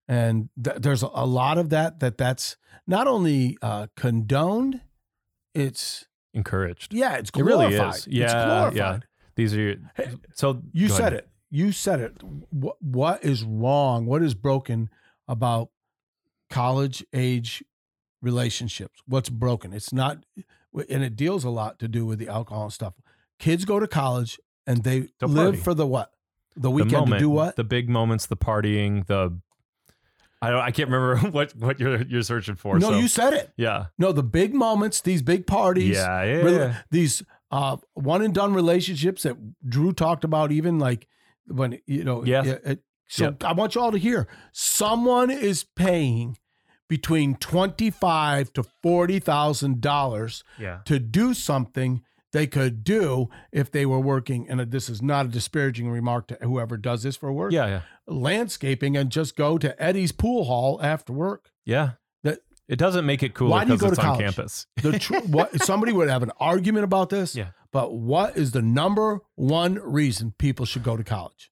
And 0.08 0.50
th- 0.62 0.78
there's 0.80 1.02
a 1.04 1.08
lot 1.26 1.58
of 1.58 1.70
that, 1.70 2.00
that 2.00 2.18
that's 2.18 2.56
not 2.86 3.08
only 3.08 3.58
uh, 3.62 3.88
condoned, 3.96 4.82
it's, 5.54 6.06
Encouraged. 6.34 6.94
yeah, 6.94 7.16
it's 7.16 7.30
It 7.36 7.42
really 7.44 7.70
glorified. 7.70 7.96
is. 7.96 8.08
It's 8.08 8.16
Yeah, 8.16 8.46
glorified. 8.46 8.76
yeah. 8.78 9.00
These 9.36 9.54
are 9.56 9.60
your, 9.62 9.76
so 10.34 10.62
You 10.72 10.88
said 10.90 11.00
ahead. 11.00 11.14
it. 11.14 11.30
You 11.50 11.72
said 11.72 12.00
it. 12.02 12.18
What, 12.52 12.76
what 12.82 13.24
is 13.24 13.44
wrong? 13.44 14.06
What 14.06 14.22
is 14.24 14.34
broken 14.34 14.90
about 15.28 15.70
college 16.50 17.06
age 17.14 17.64
relationships? 18.22 19.02
What's 19.08 19.30
broken? 19.30 19.74
It's 19.74 19.94
not, 19.94 20.20
and 20.90 21.04
it 21.04 21.16
deals 21.16 21.44
a 21.44 21.50
lot 21.50 21.80
to 21.80 21.88
do 21.88 22.06
with 22.06 22.20
the 22.20 22.28
alcohol 22.28 22.64
and 22.64 22.74
stuff. 22.74 22.94
Kids 23.40 23.66
go 23.66 23.80
to 23.80 23.88
college 23.88 24.40
and 24.66 24.84
they 24.84 25.10
To 25.20 25.28
live 25.28 25.62
for 25.62 25.74
the 25.74 25.86
what? 25.88 26.12
The 26.56 26.62
The 26.62 26.72
weekend 26.72 26.92
moment, 26.94 27.14
to 27.14 27.20
do 27.20 27.30
what? 27.30 27.56
The 27.56 27.64
big 27.64 27.88
moments, 27.90 28.26
the 28.26 28.38
partying, 28.38 29.06
the 29.06 29.40
I 30.42 30.50
don't. 30.52 30.60
I 30.60 30.72
can't 30.72 30.90
remember 30.90 31.30
what 31.32 31.56
what 31.56 31.80
you're 31.80 32.02
you're 32.04 32.22
searching 32.24 32.56
for. 32.56 32.78
no, 32.80 32.90
so. 32.92 32.98
you 32.98 33.08
said 33.08 33.34
it. 33.34 33.52
Yeah. 33.58 33.88
No, 33.98 34.12
the 34.12 34.24
big 34.24 34.54
moments, 34.54 35.02
these 35.02 35.22
big 35.22 35.48
parties. 35.48 35.96
Yeah. 35.96 36.24
Yeah. 36.24 36.42
rela- 36.42 36.58
yeah. 36.70 36.78
these 36.92 37.24
uh, 37.52 37.78
one 37.94 38.22
and 38.22 38.34
done 38.34 38.54
relationships 38.54 39.24
that 39.24 39.36
Drew 39.68 39.94
talked 39.94 40.24
about, 40.24 40.52
even 40.52 40.78
like 40.80 41.08
when 41.48 41.80
you 41.86 42.04
know, 42.04 42.24
yeah, 42.24 42.44
it- 42.44 42.84
so 43.08 43.26
Yep. 43.26 43.44
I 43.44 43.54
want 43.54 43.76
you 43.76 43.82
all 43.82 43.92
to 43.92 43.98
hear 43.98 44.28
someone 44.52 45.30
is 45.30 45.64
paying 45.64 46.38
between 46.90 47.36
twenty 47.36 47.90
five 47.90 48.52
to 48.54 48.64
forty 48.82 49.20
thousand 49.20 49.82
dollars 49.82 50.44
to 50.86 51.00
do 51.00 51.34
something 51.34 52.02
they 52.34 52.46
could 52.48 52.84
do 52.84 53.30
if 53.52 53.72
they 53.72 53.86
were 53.86 54.00
working. 54.00 54.48
And 54.50 54.60
this 54.72 54.90
is 54.90 55.02
not 55.02 55.26
a 55.26 55.30
disparaging 55.30 55.90
remark 55.90 56.28
to 56.28 56.38
whoever 56.42 56.76
does 56.78 57.04
this 57.04 57.16
for 57.16 57.32
work. 57.32 57.52
Yeah. 57.54 57.68
Yeah. 57.68 57.82
landscaping 58.06 58.96
and 58.98 59.10
just 59.10 59.36
go 59.36 59.58
to 59.58 59.82
Eddie's 59.82 60.12
pool 60.12 60.44
hall 60.46 60.80
after 60.84 61.14
work. 61.14 61.52
Yeah. 61.66 61.92
That- 62.24 62.40
it 62.68 62.78
doesn't 62.78 63.06
make 63.06 63.24
it 63.24 63.34
cooler 63.34 63.52
Why 63.52 63.64
do 63.64 63.72
you 63.72 63.78
because 63.78 63.82
go 63.82 63.94
it's 63.94 64.00
to 64.02 64.08
on 64.08 64.18
college? 64.18 64.36
campus. 64.36 64.68
The 64.82 65.00
tr- 65.00 65.16
what 65.28 65.62
somebody 65.64 65.94
would 65.94 66.10
have 66.10 66.24
an 66.24 66.32
argument 66.40 66.84
about 66.84 67.10
this. 67.10 67.36
Yeah. 67.36 67.48
But 67.72 67.94
what 67.94 68.36
is 68.38 68.52
the 68.52 68.62
number 68.62 69.20
one 69.36 69.76
reason 69.76 70.34
people 70.38 70.66
should 70.66 70.84
go 70.84 70.98
to 70.98 71.04
college? 71.04 71.50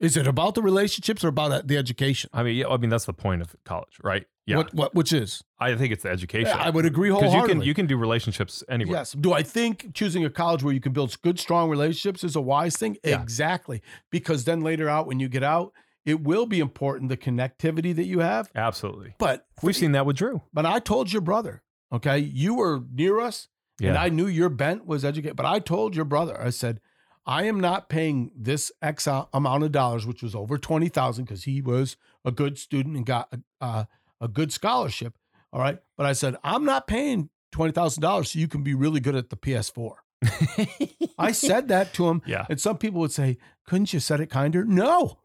Is 0.00 0.16
it 0.16 0.26
about 0.28 0.54
the 0.54 0.62
relationships 0.62 1.24
or 1.24 1.28
about 1.28 1.66
the 1.66 1.76
education? 1.76 2.30
I 2.32 2.42
mean, 2.44 2.56
yeah. 2.56 2.68
I 2.68 2.76
mean, 2.76 2.90
that's 2.90 3.06
the 3.06 3.12
point 3.12 3.42
of 3.42 3.56
college, 3.64 3.98
right? 4.02 4.24
Yeah. 4.46 4.58
What, 4.58 4.72
what 4.74 4.94
which 4.94 5.12
is? 5.12 5.42
I 5.58 5.74
think 5.74 5.92
it's 5.92 6.04
the 6.04 6.10
education. 6.10 6.56
I 6.56 6.70
would 6.70 6.86
agree 6.86 7.08
because 7.10 7.24
you 7.24 7.28
wholeheartedly. 7.30 7.60
can 7.60 7.66
you 7.66 7.74
can 7.74 7.86
do 7.86 7.96
relationships 7.96 8.62
anywhere. 8.68 8.98
Yes. 8.98 9.12
Do 9.12 9.32
I 9.32 9.42
think 9.42 9.92
choosing 9.94 10.24
a 10.24 10.30
college 10.30 10.62
where 10.62 10.72
you 10.72 10.80
can 10.80 10.92
build 10.92 11.20
good, 11.22 11.38
strong 11.38 11.68
relationships 11.68 12.22
is 12.24 12.36
a 12.36 12.40
wise 12.40 12.76
thing? 12.76 12.96
Yeah. 13.04 13.20
Exactly. 13.20 13.82
Because 14.10 14.44
then 14.44 14.60
later 14.60 14.88
out, 14.88 15.06
when 15.06 15.18
you 15.20 15.28
get 15.28 15.42
out, 15.42 15.72
it 16.06 16.22
will 16.22 16.46
be 16.46 16.60
important 16.60 17.10
the 17.10 17.16
connectivity 17.18 17.94
that 17.94 18.06
you 18.06 18.20
have. 18.20 18.50
Absolutely. 18.54 19.14
But 19.18 19.46
We've 19.62 19.76
seen 19.76 19.92
that 19.92 20.06
with 20.06 20.16
Drew. 20.16 20.40
But 20.54 20.64
I 20.64 20.78
told 20.78 21.12
your 21.12 21.20
brother, 21.20 21.62
okay, 21.92 22.18
you 22.18 22.54
were 22.54 22.80
near 22.94 23.20
us, 23.20 23.48
Yeah. 23.78 23.90
and 23.90 23.98
I 23.98 24.08
knew 24.08 24.26
your 24.26 24.48
bent 24.48 24.86
was 24.86 25.04
educated. 25.04 25.36
But 25.36 25.44
I 25.44 25.58
told 25.58 25.94
your 25.94 26.06
brother, 26.06 26.40
I 26.40 26.48
said, 26.50 26.80
I 27.28 27.44
am 27.44 27.60
not 27.60 27.88
paying 27.90 28.32
this 28.34 28.72
X 28.82 29.06
amount 29.06 29.62
of 29.62 29.70
dollars, 29.70 30.06
which 30.06 30.22
was 30.22 30.34
over 30.34 30.56
twenty 30.58 30.88
thousand, 30.88 31.26
because 31.26 31.44
he 31.44 31.60
was 31.60 31.96
a 32.24 32.32
good 32.32 32.58
student 32.58 32.96
and 32.96 33.06
got 33.06 33.28
a, 33.32 33.64
uh, 33.64 33.84
a 34.20 34.26
good 34.28 34.50
scholarship. 34.52 35.14
All 35.52 35.60
right, 35.60 35.78
but 35.96 36.06
I 36.06 36.12
said 36.14 36.36
I'm 36.42 36.64
not 36.64 36.86
paying 36.86 37.28
twenty 37.52 37.72
thousand 37.72 38.00
dollars 38.00 38.32
so 38.32 38.38
you 38.38 38.48
can 38.48 38.62
be 38.62 38.74
really 38.74 38.98
good 39.00 39.14
at 39.14 39.28
the 39.30 39.36
PS4. 39.36 39.92
I 41.18 41.32
said 41.32 41.68
that 41.68 41.92
to 41.94 42.08
him, 42.08 42.22
yeah. 42.26 42.46
and 42.48 42.60
some 42.60 42.78
people 42.78 43.00
would 43.00 43.12
say, 43.12 43.38
"Couldn't 43.66 43.92
you 43.92 44.00
said 44.00 44.20
it 44.20 44.30
kinder?" 44.30 44.64
No, 44.64 45.18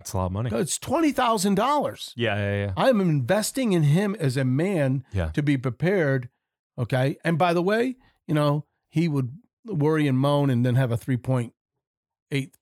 It's 0.00 0.12
a 0.12 0.16
lot 0.16 0.26
of 0.26 0.32
money. 0.32 0.50
it's 0.52 0.78
twenty 0.78 1.12
thousand 1.12 1.56
dollars. 1.56 2.12
Yeah. 2.16 2.36
Yeah. 2.36 2.66
Yeah. 2.66 2.72
I 2.76 2.88
am 2.88 3.00
investing 3.00 3.72
in 3.74 3.82
him 3.84 4.16
as 4.18 4.36
a 4.36 4.44
man 4.44 5.04
Yeah. 5.12 5.30
to 5.32 5.42
be 5.42 5.56
prepared. 5.58 6.30
Okay. 6.78 7.18
And 7.24 7.36
by 7.38 7.52
the 7.52 7.62
way, 7.62 7.96
you 8.26 8.34
know, 8.34 8.64
he 8.88 9.08
would 9.08 9.38
worry 9.68 10.06
and 10.06 10.18
moan 10.18 10.50
and 10.50 10.64
then 10.64 10.74
have 10.74 10.90
a 10.92 10.96
3.84 10.96 11.50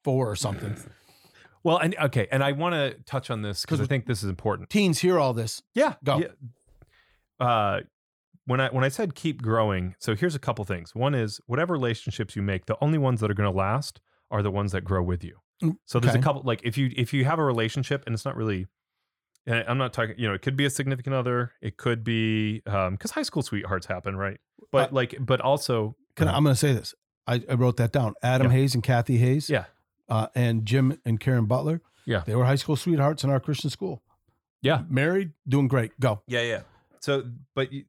or 0.05 0.37
something. 0.37 0.77
Well, 1.65 1.79
and 1.79 1.97
okay, 2.01 2.29
and 2.31 2.45
I 2.45 2.53
want 2.53 2.75
to 2.77 2.95
touch 3.07 3.29
on 3.29 3.43
this 3.43 3.63
because 3.63 3.81
I 3.81 3.87
think 3.87 4.07
this 4.07 4.23
is 4.23 4.29
important. 4.31 4.71
Teens 4.71 5.01
hear 5.01 5.19
all 5.19 5.35
this. 5.35 5.65
Yeah. 5.75 5.95
Go. 6.05 6.19
Yeah. 6.21 7.45
Uh, 7.45 7.81
when 8.45 8.61
I 8.61 8.69
when 8.69 8.85
I 8.85 8.89
said 8.89 9.17
keep 9.17 9.43
growing, 9.43 9.97
so 9.99 10.15
here's 10.15 10.37
a 10.37 10.39
couple 10.39 10.65
things. 10.65 10.95
One 10.95 11.13
is 11.13 11.41
whatever 11.47 11.73
relationships 11.73 12.37
you 12.37 12.43
make, 12.43 12.67
the 12.67 12.77
only 12.81 12.99
ones 12.99 13.21
that 13.21 13.33
are 13.33 13.35
going 13.35 13.51
to 13.53 13.59
last 13.59 14.01
are 14.31 14.43
the 14.43 14.51
ones 14.53 14.71
that 14.71 14.83
grow 14.83 15.03
with 15.03 15.25
you. 15.25 15.39
Mm, 15.61 15.77
So 15.87 15.99
there's 15.99 16.13
okay. 16.13 16.21
a 16.21 16.23
couple 16.23 16.43
like 16.45 16.61
if 16.63 16.79
you 16.79 16.93
if 16.97 17.13
you 17.13 17.25
have 17.25 17.41
a 17.41 17.45
relationship 17.45 18.05
and 18.07 18.15
it's 18.15 18.25
not 18.25 18.37
really 18.37 18.69
and 19.45 19.65
I'm 19.67 19.79
not 19.79 19.93
talking, 19.93 20.15
you 20.19 20.29
know, 20.29 20.35
it 20.35 20.43
could 20.43 20.57
be 20.57 20.67
a 20.67 20.71
significant 20.71 21.17
other, 21.17 21.51
it 21.61 21.79
could 21.79 22.05
be 22.05 22.63
um 22.67 22.93
because 22.93 23.11
high 23.11 23.23
school 23.25 23.43
sweethearts 23.43 23.87
happen, 23.87 24.15
right? 24.15 24.39
But 24.71 24.93
Uh, 24.93 24.95
like, 24.95 25.17
but 25.19 25.41
also, 25.41 25.97
Can 26.17 26.29
I, 26.29 26.37
I'm 26.37 26.43
going 26.43 26.55
to 26.55 26.59
say 26.59 26.73
this. 26.73 26.95
I, 27.27 27.43
I 27.49 27.55
wrote 27.55 27.77
that 27.77 27.93
down. 27.93 28.15
Adam 28.23 28.51
Yeah. 28.51 28.59
Hayes 28.59 28.75
and 28.75 28.83
Kathy 28.83 29.19
Hayes. 29.19 29.49
Yeah. 29.49 29.65
Uh, 30.09 30.29
and 30.35 30.65
Jim 30.65 30.99
and 31.05 31.19
Karen 31.21 31.47
Butler. 31.47 31.83
Yeah. 32.05 32.23
They 32.25 32.35
were 32.35 32.45
high 32.45 32.57
school 32.57 32.77
sweethearts 32.77 33.25
in 33.25 33.31
our 33.31 33.41
Christian 33.41 33.71
school. 33.71 34.03
Yeah. 34.63 34.83
Married, 34.89 35.33
doing 35.47 35.69
great. 35.69 35.99
Go. 36.01 36.23
Yeah, 36.27 36.43
yeah. 36.43 36.61
So, 37.01 37.25
but 37.55 37.73
you, 37.73 37.85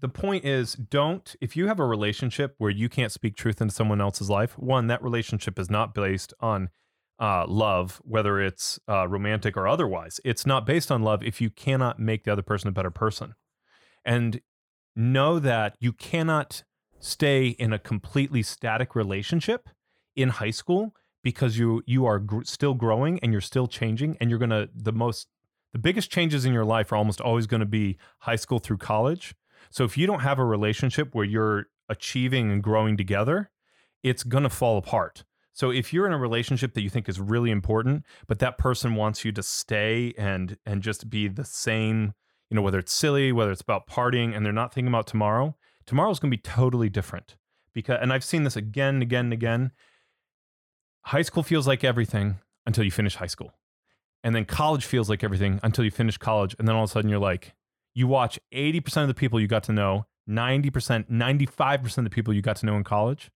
the 0.00 0.08
point 0.08 0.44
is, 0.44 0.72
don't, 0.74 1.36
if 1.40 1.56
you 1.56 1.66
have 1.66 1.78
a 1.78 1.84
relationship 1.84 2.54
where 2.58 2.70
you 2.70 2.88
can't 2.88 3.12
speak 3.12 3.36
truth 3.36 3.60
into 3.60 3.74
someone 3.74 4.00
else's 4.00 4.30
life, 4.30 4.58
one, 4.58 4.86
that 4.86 5.02
relationship 5.02 5.58
is 5.58 5.70
not 5.70 5.94
based 5.94 6.32
on 6.40 6.70
uh, 7.18 7.46
love, 7.46 8.00
whether 8.02 8.40
it's 8.40 8.80
uh, 8.88 9.06
romantic 9.06 9.56
or 9.58 9.68
otherwise. 9.68 10.20
It's 10.24 10.46
not 10.46 10.64
based 10.64 10.90
on 10.90 11.02
love 11.02 11.22
if 11.22 11.40
you 11.40 11.50
cannot 11.50 11.98
make 11.98 12.24
the 12.24 12.32
other 12.32 12.42
person 12.42 12.68
a 12.68 12.72
better 12.72 12.90
person. 12.90 13.34
And 14.04 14.40
know 14.96 15.38
that 15.38 15.76
you 15.80 15.92
cannot 15.92 16.64
stay 17.00 17.48
in 17.48 17.72
a 17.72 17.78
completely 17.78 18.42
static 18.42 18.94
relationship 18.94 19.68
in 20.14 20.28
high 20.28 20.50
school 20.50 20.94
because 21.22 21.58
you 21.58 21.82
you 21.86 22.06
are 22.06 22.18
gr- 22.18 22.44
still 22.44 22.74
growing 22.74 23.18
and 23.20 23.32
you're 23.32 23.40
still 23.40 23.66
changing 23.66 24.16
and 24.20 24.30
you're 24.30 24.38
going 24.38 24.50
to 24.50 24.68
the 24.74 24.92
most 24.92 25.26
the 25.72 25.78
biggest 25.78 26.10
changes 26.10 26.44
in 26.44 26.52
your 26.52 26.64
life 26.64 26.92
are 26.92 26.96
almost 26.96 27.20
always 27.20 27.46
going 27.46 27.60
to 27.60 27.66
be 27.66 27.96
high 28.20 28.36
school 28.36 28.58
through 28.58 28.78
college. 28.78 29.34
So 29.70 29.84
if 29.84 29.96
you 29.96 30.06
don't 30.06 30.20
have 30.20 30.38
a 30.38 30.44
relationship 30.44 31.14
where 31.14 31.24
you're 31.24 31.66
achieving 31.88 32.50
and 32.50 32.62
growing 32.62 32.96
together, 32.96 33.50
it's 34.02 34.24
going 34.24 34.42
to 34.42 34.50
fall 34.50 34.78
apart. 34.78 35.24
So 35.52 35.70
if 35.70 35.92
you're 35.92 36.06
in 36.06 36.12
a 36.12 36.18
relationship 36.18 36.74
that 36.74 36.82
you 36.82 36.90
think 36.90 37.08
is 37.08 37.20
really 37.20 37.50
important, 37.50 38.04
but 38.26 38.38
that 38.38 38.58
person 38.58 38.94
wants 38.94 39.24
you 39.24 39.32
to 39.32 39.42
stay 39.42 40.14
and 40.16 40.56
and 40.66 40.82
just 40.82 41.10
be 41.10 41.28
the 41.28 41.44
same, 41.44 42.14
you 42.50 42.56
know, 42.56 42.62
whether 42.62 42.78
it's 42.78 42.92
silly, 42.92 43.30
whether 43.30 43.52
it's 43.52 43.60
about 43.60 43.86
partying 43.86 44.34
and 44.34 44.44
they're 44.44 44.52
not 44.52 44.72
thinking 44.72 44.88
about 44.88 45.06
tomorrow, 45.06 45.56
tomorrow's 45.90 46.20
going 46.20 46.30
to 46.30 46.36
be 46.36 46.40
totally 46.40 46.88
different. 46.88 47.36
Because 47.74 47.98
and 48.00 48.12
I've 48.12 48.22
seen 48.22 48.44
this 48.44 48.54
again 48.54 48.94
and 48.94 49.02
again 49.02 49.24
and 49.26 49.32
again. 49.32 49.72
High 51.06 51.22
school 51.22 51.42
feels 51.42 51.66
like 51.66 51.82
everything 51.82 52.38
until 52.64 52.84
you 52.84 52.92
finish 52.92 53.16
high 53.16 53.26
school. 53.26 53.54
And 54.22 54.32
then 54.32 54.44
college 54.44 54.84
feels 54.84 55.10
like 55.10 55.24
everything 55.24 55.58
until 55.64 55.84
you 55.84 55.90
finish 55.90 56.16
college. 56.16 56.54
And 56.58 56.68
then 56.68 56.76
all 56.76 56.84
of 56.84 56.90
a 56.90 56.92
sudden 56.92 57.10
you're 57.10 57.18
like, 57.18 57.54
you 57.92 58.06
watch 58.06 58.38
80% 58.54 59.02
of 59.02 59.08
the 59.08 59.14
people 59.14 59.40
you 59.40 59.48
got 59.48 59.64
to 59.64 59.72
know, 59.72 60.06
90%, 60.28 61.10
95% 61.10 61.98
of 61.98 62.04
the 62.04 62.10
people 62.10 62.32
you 62.32 62.42
got 62.42 62.56
to 62.56 62.66
know 62.66 62.76
in 62.76 62.84
college. 62.84 63.32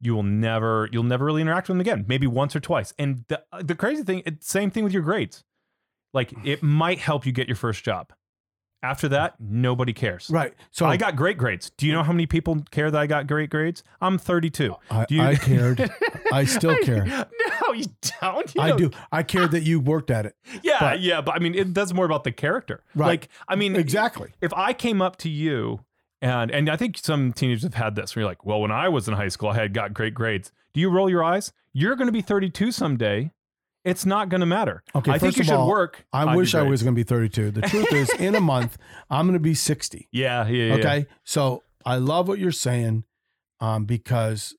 You 0.00 0.14
will 0.14 0.22
never, 0.22 0.88
you'll 0.92 1.02
never 1.02 1.24
really 1.24 1.42
interact 1.42 1.68
with 1.68 1.74
them 1.74 1.80
again. 1.80 2.04
Maybe 2.06 2.28
once 2.28 2.54
or 2.54 2.60
twice. 2.60 2.94
And 3.00 3.24
the, 3.26 3.42
the 3.60 3.74
crazy 3.74 4.04
thing, 4.04 4.22
it's 4.26 4.48
same 4.48 4.70
thing 4.70 4.84
with 4.84 4.92
your 4.92 5.02
grades. 5.02 5.42
Like 6.14 6.32
it 6.44 6.62
might 6.62 7.00
help 7.00 7.26
you 7.26 7.32
get 7.32 7.48
your 7.48 7.56
first 7.56 7.82
job. 7.82 8.12
After 8.82 9.08
that, 9.08 9.34
nobody 9.40 9.92
cares. 9.92 10.30
Right. 10.30 10.54
So 10.70 10.86
I 10.86 10.96
got 10.96 11.16
great 11.16 11.36
grades. 11.36 11.70
Do 11.70 11.86
you 11.86 11.92
know 11.92 12.04
how 12.04 12.12
many 12.12 12.26
people 12.26 12.62
care 12.70 12.90
that 12.90 12.98
I 13.00 13.06
got 13.08 13.26
great 13.26 13.50
grades? 13.50 13.82
I'm 14.00 14.18
32. 14.18 14.74
I, 14.90 15.04
Do 15.06 15.14
you- 15.16 15.22
I 15.22 15.34
cared. 15.50 15.90
I 16.32 16.44
still 16.44 16.76
care. 16.84 17.04
No, 17.04 17.72
you 17.72 17.86
don't. 18.20 18.54
You 18.54 18.60
I 18.62 18.68
don't. 18.68 18.78
do. 18.78 18.90
I 19.10 19.22
cared 19.24 19.50
that 19.50 19.62
you 19.64 19.80
worked 19.80 20.10
at 20.12 20.26
it. 20.26 20.36
Yeah, 20.62 20.76
But- 20.78 21.00
yeah, 21.00 21.20
but 21.20 21.34
I 21.34 21.38
mean, 21.40 21.54
it, 21.56 21.74
that's 21.74 21.92
more 21.92 22.04
about 22.04 22.22
the 22.24 22.30
character. 22.32 22.84
Right. 22.94 23.08
Like, 23.08 23.28
I 23.48 23.56
mean, 23.56 23.74
Exactly. 23.74 24.32
if 24.40 24.54
I 24.54 24.72
came 24.72 25.02
up 25.02 25.16
to 25.18 25.28
you 25.28 25.80
And 26.20 26.50
and 26.50 26.68
I 26.68 26.76
think 26.76 26.98
some 26.98 27.32
teenagers 27.32 27.62
have 27.64 27.74
had 27.74 27.94
this 27.96 28.14
where 28.14 28.22
you're 28.22 28.30
like, 28.30 28.44
well, 28.44 28.60
when 28.60 28.70
I 28.72 28.88
was 28.88 29.06
in 29.08 29.14
high 29.14 29.28
school, 29.28 29.50
I 29.50 29.54
had 29.54 29.72
got 29.74 29.92
great 29.94 30.14
grades. 30.14 30.50
Do 30.72 30.80
you 30.80 30.88
roll 30.90 31.08
your 31.10 31.22
eyes? 31.24 31.52
You're 31.72 31.94
going 31.96 32.06
to 32.08 32.12
be 32.12 32.22
32 32.22 32.72
someday. 32.72 33.32
It's 33.84 34.04
not 34.04 34.28
going 34.28 34.40
to 34.40 34.46
matter. 34.46 34.82
Okay, 34.94 35.12
I 35.12 35.18
think 35.18 35.36
you 35.36 35.44
should 35.44 35.54
all, 35.54 35.68
work. 35.68 36.04
I 36.12 36.34
wish 36.34 36.54
I 36.54 36.62
was 36.62 36.82
going 36.82 36.94
to 36.94 36.98
be 36.98 37.04
32. 37.04 37.52
The 37.52 37.62
truth 37.62 37.92
is, 37.92 38.10
in 38.10 38.34
a 38.34 38.40
month, 38.40 38.76
I'm 39.10 39.26
going 39.26 39.34
to 39.34 39.40
be 39.40 39.54
60. 39.54 40.08
Yeah, 40.10 40.46
yeah, 40.48 40.64
yeah. 40.66 40.74
Okay. 40.74 41.06
So 41.24 41.62
I 41.86 41.96
love 41.96 42.28
what 42.28 42.38
you're 42.38 42.52
saying 42.52 43.04
um, 43.60 43.84
because 43.84 44.54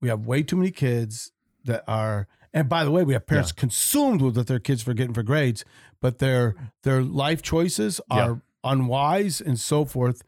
we 0.00 0.08
have 0.08 0.26
way 0.26 0.42
too 0.42 0.56
many 0.56 0.70
kids 0.70 1.32
that 1.64 1.84
are, 1.88 2.28
and 2.52 2.68
by 2.68 2.84
the 2.84 2.90
way, 2.90 3.02
we 3.02 3.12
have 3.14 3.26
parents 3.26 3.52
consumed 3.52 4.20
with 4.22 4.36
what 4.36 4.46
their 4.46 4.60
kids 4.60 4.86
are 4.86 4.94
getting 4.94 5.14
for 5.14 5.22
grades, 5.22 5.64
but 6.00 6.18
their 6.18 6.54
their 6.82 7.02
life 7.02 7.42
choices 7.42 8.00
Yeah. 8.10 8.24
are 8.28 8.42
unwise 8.64 9.40
and 9.40 9.58
so 9.58 9.84
forth. 9.84 10.22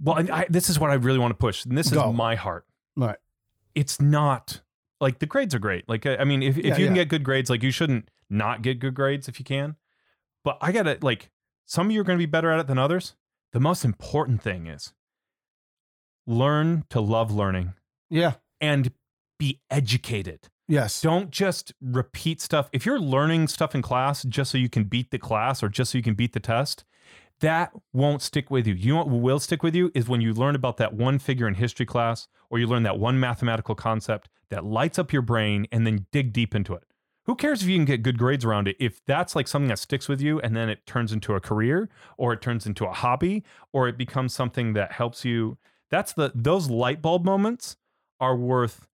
Well, 0.00 0.16
and 0.16 0.30
I, 0.30 0.46
this 0.48 0.68
is 0.68 0.78
what 0.80 0.90
I 0.90 0.94
really 0.94 1.18
want 1.18 1.30
to 1.32 1.36
push. 1.38 1.64
And 1.64 1.76
this 1.76 1.90
Go. 1.90 2.10
is 2.10 2.16
my 2.16 2.34
heart. 2.34 2.66
Right. 2.96 3.18
It's 3.74 4.00
not 4.00 4.60
like 5.02 5.18
the 5.18 5.26
grades 5.26 5.54
are 5.54 5.58
great. 5.58 5.86
Like, 5.88 6.06
I 6.06 6.24
mean, 6.24 6.42
if, 6.42 6.56
if 6.56 6.64
Yeah, 6.64 6.70
you 6.78 6.86
can 6.86 6.96
yeah. 6.96 7.02
get 7.02 7.08
good 7.10 7.24
grades, 7.24 7.50
like 7.50 7.62
you 7.62 7.70
shouldn't 7.70 8.08
not 8.30 8.62
get 8.62 8.78
good 8.78 8.94
grades 8.94 9.28
if 9.28 9.38
you 9.38 9.44
can. 9.44 9.76
But 10.44 10.56
I 10.62 10.72
got 10.72 10.84
to, 10.84 10.96
like, 11.02 11.30
some 11.66 11.86
of 11.88 11.92
you 11.92 12.00
are 12.00 12.04
going 12.04 12.18
to 12.18 12.22
be 12.22 12.30
better 12.30 12.50
at 12.50 12.58
it 12.60 12.66
than 12.68 12.78
others. 12.78 13.14
The 13.52 13.60
most 13.60 13.84
important 13.84 14.40
thing 14.42 14.66
is 14.66 14.94
learn 16.26 16.84
to 16.90 17.00
love 17.00 17.30
learning 17.30 17.74
Yeah. 18.10 18.34
and 18.60 18.92
be 19.38 19.60
educated. 19.70 20.48
Yes. 20.68 21.00
Don't 21.00 21.30
just 21.30 21.72
repeat 21.80 22.40
stuff. 22.40 22.68
If 22.72 22.86
you're 22.86 23.00
learning 23.00 23.48
stuff 23.48 23.74
in 23.74 23.82
class 23.82 24.22
just 24.22 24.50
so 24.52 24.58
you 24.58 24.68
can 24.68 24.84
beat 24.84 25.10
the 25.10 25.18
class 25.18 25.62
or 25.62 25.68
just 25.68 25.90
so 25.92 25.98
you 25.98 26.04
can 26.04 26.14
beat 26.14 26.32
the 26.32 26.40
test, 26.40 26.84
that 27.42 27.72
won't 27.92 28.22
stick 28.22 28.50
with 28.50 28.66
you. 28.66 28.74
You 28.74 28.94
know 28.94 29.04
what 29.04 29.08
will 29.10 29.40
stick 29.40 29.62
with 29.62 29.74
you 29.74 29.90
is 29.94 30.08
when 30.08 30.20
you 30.20 30.32
learn 30.32 30.54
about 30.54 30.76
that 30.78 30.94
one 30.94 31.18
figure 31.18 31.48
in 31.48 31.54
history 31.54 31.84
class 31.84 32.28
or 32.48 32.58
you 32.58 32.66
learn 32.66 32.84
that 32.84 32.98
one 32.98 33.18
mathematical 33.18 33.74
concept 33.74 34.30
that 34.50 34.64
lights 34.64 34.98
up 34.98 35.12
your 35.12 35.22
brain 35.22 35.66
and 35.72 35.86
then 35.86 36.06
dig 36.12 36.32
deep 36.32 36.54
into 36.54 36.72
it. 36.74 36.84
Who 37.26 37.34
cares 37.34 37.62
if 37.62 37.68
you 37.68 37.76
can 37.76 37.84
get 37.84 38.02
good 38.02 38.16
grades 38.16 38.44
around 38.44 38.68
it 38.68 38.76
if 38.78 39.04
that's 39.06 39.36
like 39.36 39.48
something 39.48 39.68
that 39.68 39.78
sticks 39.78 40.08
with 40.08 40.20
you 40.20 40.40
and 40.40 40.56
then 40.56 40.68
it 40.68 40.86
turns 40.86 41.12
into 41.12 41.34
a 41.34 41.40
career 41.40 41.88
or 42.16 42.32
it 42.32 42.40
turns 42.40 42.64
into 42.64 42.84
a 42.84 42.92
hobby 42.92 43.44
or 43.72 43.88
it 43.88 43.98
becomes 43.98 44.32
something 44.32 44.72
that 44.74 44.92
helps 44.92 45.24
you. 45.24 45.58
That's 45.90 46.12
the 46.12 46.32
those 46.34 46.70
light 46.70 47.02
bulb 47.02 47.24
moments 47.24 47.76
are 48.20 48.36
worth 48.36 48.86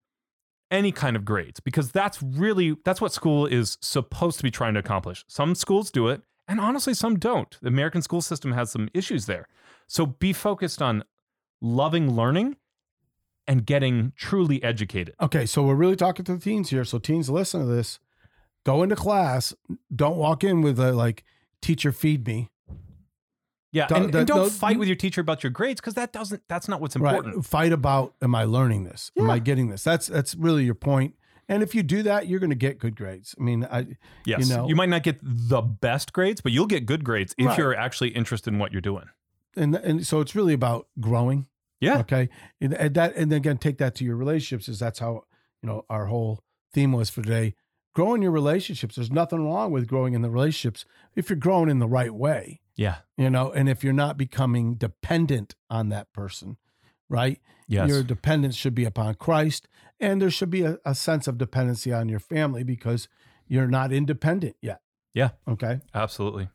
any 0.71 0.91
kind 0.91 1.15
of 1.15 1.23
grades 1.23 1.59
because 1.59 1.91
that's 1.91 2.21
really 2.21 2.77
that's 2.83 3.01
what 3.01 3.13
school 3.13 3.45
is 3.45 3.77
supposed 3.81 4.37
to 4.37 4.43
be 4.43 4.51
trying 4.51 4.73
to 4.73 4.79
accomplish. 4.79 5.23
Some 5.27 5.53
schools 5.55 5.91
do 5.91 6.07
it 6.07 6.21
and 6.49 6.59
honestly 6.59 6.93
some 6.93 7.17
don't. 7.17 7.57
The 7.61 7.69
American 7.69 8.01
school 8.01 8.21
system 8.21 8.51
has 8.51 8.71
some 8.71 8.89
issues 8.93 9.25
there. 9.25 9.47
So 9.87 10.05
be 10.05 10.33
focused 10.33 10.81
on 10.81 11.03
loving 11.61 12.13
learning 12.13 12.57
and 13.47 13.65
getting 13.65 14.11
truly 14.17 14.61
educated. 14.61 15.15
Okay. 15.21 15.45
So 15.45 15.63
we're 15.63 15.75
really 15.75 15.95
talking 15.95 16.25
to 16.25 16.35
the 16.35 16.41
teens 16.41 16.69
here. 16.69 16.83
So 16.83 16.99
teens, 16.99 17.29
listen 17.29 17.61
to 17.61 17.65
this. 17.65 17.99
Go 18.65 18.83
into 18.83 18.95
class. 18.95 19.53
Don't 19.95 20.17
walk 20.17 20.43
in 20.43 20.61
with 20.61 20.79
a 20.79 20.91
like, 20.91 21.23
teacher, 21.61 21.91
feed 21.91 22.27
me. 22.27 22.49
Yeah, 23.71 23.85
Don't- 23.87 24.05
and, 24.05 24.15
and 24.15 24.27
don't 24.27 24.45
the- 24.45 24.51
fight 24.51 24.79
with 24.79 24.87
your 24.87 24.95
teacher 24.95 25.21
about 25.21 25.43
your 25.43 25.51
grades 25.51 25.79
because 25.79 25.93
that 25.93 26.11
doesn't 26.11 26.41
that's 26.47 26.67
not 26.67 26.81
what's 26.81 26.95
important. 26.95 27.35
Right. 27.35 27.45
Fight 27.45 27.71
about 27.71 28.15
am 28.21 28.33
I 28.33 28.45
learning 28.45 28.83
this? 28.85 29.11
Am 29.17 29.29
I 29.29 29.37
getting 29.37 29.69
this? 29.69 29.83
That's 29.83 30.07
that's 30.07 30.33
really 30.33 30.63
your 30.63 30.73
point. 30.75 31.13
And 31.49 31.61
if 31.63 31.73
you 31.75 31.83
do 31.83 32.03
that, 32.03 32.27
you're 32.27 32.39
going 32.39 32.51
to 32.51 32.55
get 32.55 32.77
good 32.79 32.95
grades. 32.95 33.35
I 33.37 33.43
mean, 33.43 33.65
I 33.65 33.87
Yes, 34.25 34.47
You 34.47 34.55
know- 34.55 34.67
you 34.69 34.75
might 34.75 34.87
not 34.89 35.03
get 35.03 35.19
the 35.21 35.61
best 35.61 36.13
grades, 36.13 36.39
but 36.41 36.51
you'll 36.53 36.67
get 36.67 36.85
good 36.85 37.03
grades 37.03 37.33
if 37.37 37.47
Right. 37.47 37.57
you're 37.57 37.75
actually 37.75 38.09
interested 38.09 38.53
in 38.53 38.59
what 38.59 38.71
you're 38.71 38.81
doing. 38.81 39.05
and 39.57 39.75
and 39.75 40.05
so 40.07 40.21
it's 40.21 40.35
really 40.35 40.53
about 40.53 40.87
growing. 40.99 41.47
Yeah. 41.81 41.99
Okay. 41.99 42.29
And, 42.61 42.73
and 42.73 42.93
that 42.95 43.15
and 43.15 43.31
then 43.31 43.37
again 43.37 43.57
take 43.57 43.79
that 43.79 43.95
to 43.95 44.05
your 44.05 44.15
relationships 44.15 44.69
is 44.69 44.77
that's 44.79 44.99
how 44.99 45.23
you 45.63 45.67
know 45.67 45.85
our 45.89 46.05
whole 46.05 46.43
theme 46.71 46.91
was 46.93 47.09
for 47.09 47.23
today. 47.23 47.55
Growing 47.95 48.21
your 48.21 48.31
relationships. 48.31 48.95
There's 48.95 49.11
nothing 49.11 49.43
wrong 49.43 49.71
with 49.71 49.87
growing 49.87 50.13
in 50.13 50.21
the 50.21 50.29
relationships 50.29 50.85
if 51.15 51.29
you're 51.29 51.37
growing 51.39 51.67
in 51.69 51.79
the 51.79 51.87
right 51.87 52.13
way. 52.13 52.61
Yeah. 52.75 52.97
You 53.17 53.29
know, 53.31 53.51
and 53.51 53.67
if 53.67 53.83
you're 53.83 53.91
not 53.91 54.15
becoming 54.17 54.75
dependent 54.75 55.55
on 55.69 55.89
that 55.89 56.13
person, 56.13 56.57
right? 57.09 57.39
Yes. 57.67 57.89
Your 57.89 58.03
dependence 58.03 58.55
should 58.55 58.73
be 58.73 58.85
upon 58.85 59.15
Christ, 59.15 59.67
and 59.99 60.21
there 60.21 60.31
should 60.31 60.49
be 60.49 60.63
a, 60.63 60.77
a 60.85 60.95
sense 60.95 61.27
of 61.27 61.37
dependency 61.37 61.91
on 61.91 62.09
your 62.09 62.19
family 62.19 62.63
because 62.63 63.07
you're 63.47 63.67
not 63.67 63.91
independent 63.91 64.55
yet. 64.61 64.81
Yeah. 65.13 65.31
Okay. 65.47 65.81
Absolutely. 65.93 66.49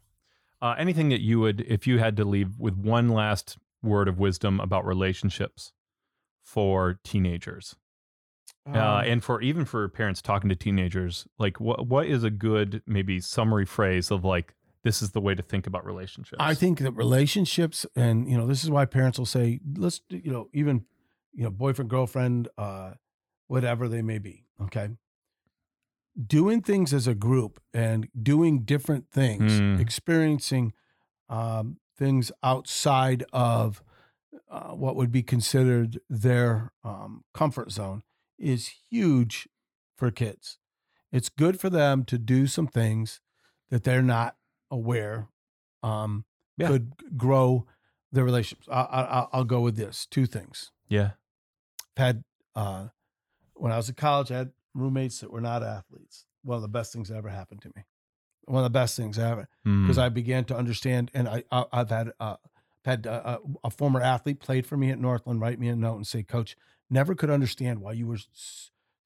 Uh, 0.63 0.75
anything 0.79 1.11
that 1.11 1.21
you 1.21 1.41
would, 1.41 1.61
if 1.63 1.87
you 1.87 1.99
had 1.99 2.17
to 2.17 2.25
leave 2.25 2.59
with 2.59 2.75
one 2.77 3.09
last 3.09 3.59
word 3.83 4.09
of 4.09 4.19
wisdom 4.19 4.61
about 4.61 4.87
relationships 4.87 5.73
for 6.43 6.99
teenagers, 7.05 7.77
uh, 8.67 8.79
Um, 8.79 9.05
and 9.05 9.25
for 9.25 9.43
even 9.43 9.67
for 9.67 9.87
parents 9.89 10.23
talking 10.23 10.49
to 10.49 10.57
teenagers, 10.57 11.27
like 11.39 11.61
what 11.61 11.87
what 11.87 12.07
is 12.07 12.25
a 12.25 12.31
good 12.31 12.83
maybe 12.87 13.21
summary 13.21 13.67
phrase 13.67 14.11
of 14.11 14.25
like 14.25 14.55
this 14.85 15.03
is 15.03 15.11
the 15.11 15.21
way 15.21 15.35
to 15.35 15.43
think 15.43 15.67
about 15.67 15.85
relationships? 15.85 16.37
I 16.39 16.55
think 16.55 16.79
that 16.81 16.93
relationships, 16.93 17.85
and 17.97 18.29
you 18.31 18.37
know, 18.37 18.47
this 18.47 18.63
is 18.63 18.71
why 18.71 18.85
parents 18.85 19.19
will 19.19 19.27
say, 19.27 19.59
let's, 19.77 20.01
you 20.09 20.31
know, 20.31 20.49
even, 20.53 20.85
you 21.33 21.43
know, 21.45 21.51
boyfriend, 21.51 21.91
girlfriend, 21.91 22.49
uh, 22.57 22.93
whatever 23.49 23.89
they 23.89 24.03
may 24.03 24.19
be. 24.19 24.45
Okay. 24.61 24.91
Doing 26.27 26.63
things 26.63 26.95
as 26.95 27.09
a 27.09 27.15
group 27.15 27.61
and 27.73 28.09
doing 28.21 28.61
different 28.63 29.11
things, 29.11 29.53
Mm. 29.61 29.81
experiencing 29.81 30.73
um, 31.29 31.79
things 31.97 32.31
outside 32.43 33.25
of 33.33 33.83
uh, 34.49 34.73
what 34.75 34.95
would 34.95 35.11
be 35.11 35.23
considered 35.23 35.99
their 36.09 36.73
um, 36.85 37.25
comfort 37.33 37.73
zone 37.73 38.03
is 38.39 38.69
huge 38.91 39.49
for 39.97 40.11
kids. 40.13 40.59
It's 41.11 41.29
good 41.29 41.59
for 41.59 41.71
them 41.71 42.05
to 42.05 42.19
do 42.19 42.47
some 42.47 42.69
things 42.69 43.21
that 43.71 43.83
they're 43.85 44.03
not 44.03 44.37
aware 44.71 45.29
um, 45.83 46.25
Yeah. 46.57 46.69
could 46.69 46.93
grow 47.17 47.67
their 48.13 48.25
relationships. 48.25 48.69
I, 48.71 48.81
I, 48.83 49.01
I'll- 49.03 49.31
I'll 49.33 49.45
go 49.45 49.61
with 49.61 49.77
this 49.77 50.07
two 50.07 50.27
things. 50.27 50.71
yeah. 50.89 51.11
I've 51.97 52.05
had 52.07 52.25
uh, 52.57 52.87
when 53.55 53.71
I 53.73 53.77
was 53.77 53.89
in 53.89 53.95
college, 53.95 54.31
I 54.33 54.39
had 54.39 54.53
roommates 54.75 55.21
that 55.21 55.31
were 55.31 55.41
not 55.41 55.63
athletes. 55.63 56.27
One 56.43 56.57
of 56.57 56.63
the 56.63 56.69
best 56.69 56.93
things 56.93 57.09
that 57.09 57.17
ever 57.17 57.29
happened 57.29 57.63
to 57.63 57.73
me. 57.77 57.85
One 58.47 58.59
of 58.59 58.65
the 58.65 58.79
best 58.79 58.97
things 58.97 59.19
ever 59.19 59.49
because 59.65 59.97
Mm. 59.97 60.03
I 60.03 60.09
began 60.11 60.45
to 60.47 60.57
understand, 60.57 61.11
and 61.15 61.29
I, 61.29 61.45
I 61.53 61.65
I've 61.73 61.91
had 61.91 62.13
uh, 62.21 62.37
had 62.85 63.07
uh, 63.07 63.39
a 63.63 63.71
former 63.71 64.01
athlete 64.03 64.41
played 64.41 64.67
for 64.67 64.77
me 64.77 64.91
at 64.91 64.99
Northland 64.99 65.41
write 65.41 65.59
me 65.59 65.69
a 65.69 65.77
note 65.77 65.97
and 65.97 66.07
say, 66.07 66.23
Coach, 66.23 66.57
never 66.91 67.15
could 67.15 67.31
understand 67.31 67.81
why 67.81 67.93
you 67.93 68.07
were 68.07 68.19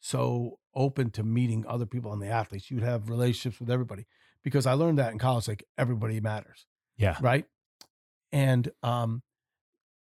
so 0.01 0.59
open 0.75 1.11
to 1.11 1.23
meeting 1.23 1.65
other 1.67 1.87
people 1.87 2.13
and 2.13 2.23
the 2.23 2.29
athletes. 2.29 2.71
You'd 2.71 2.83
have 2.83 3.09
relationships 3.11 3.61
with 3.61 3.71
everybody 3.71 4.07
because 4.45 4.67
I 4.67 4.73
learned 4.73 4.99
that 4.99 5.13
in 5.13 5.19
college. 5.19 5.49
Like 5.49 5.65
everybody 5.77 6.21
matters, 6.21 6.67
yeah. 6.97 7.17
right? 7.21 7.47
And 8.33 8.71
um, 8.83 9.23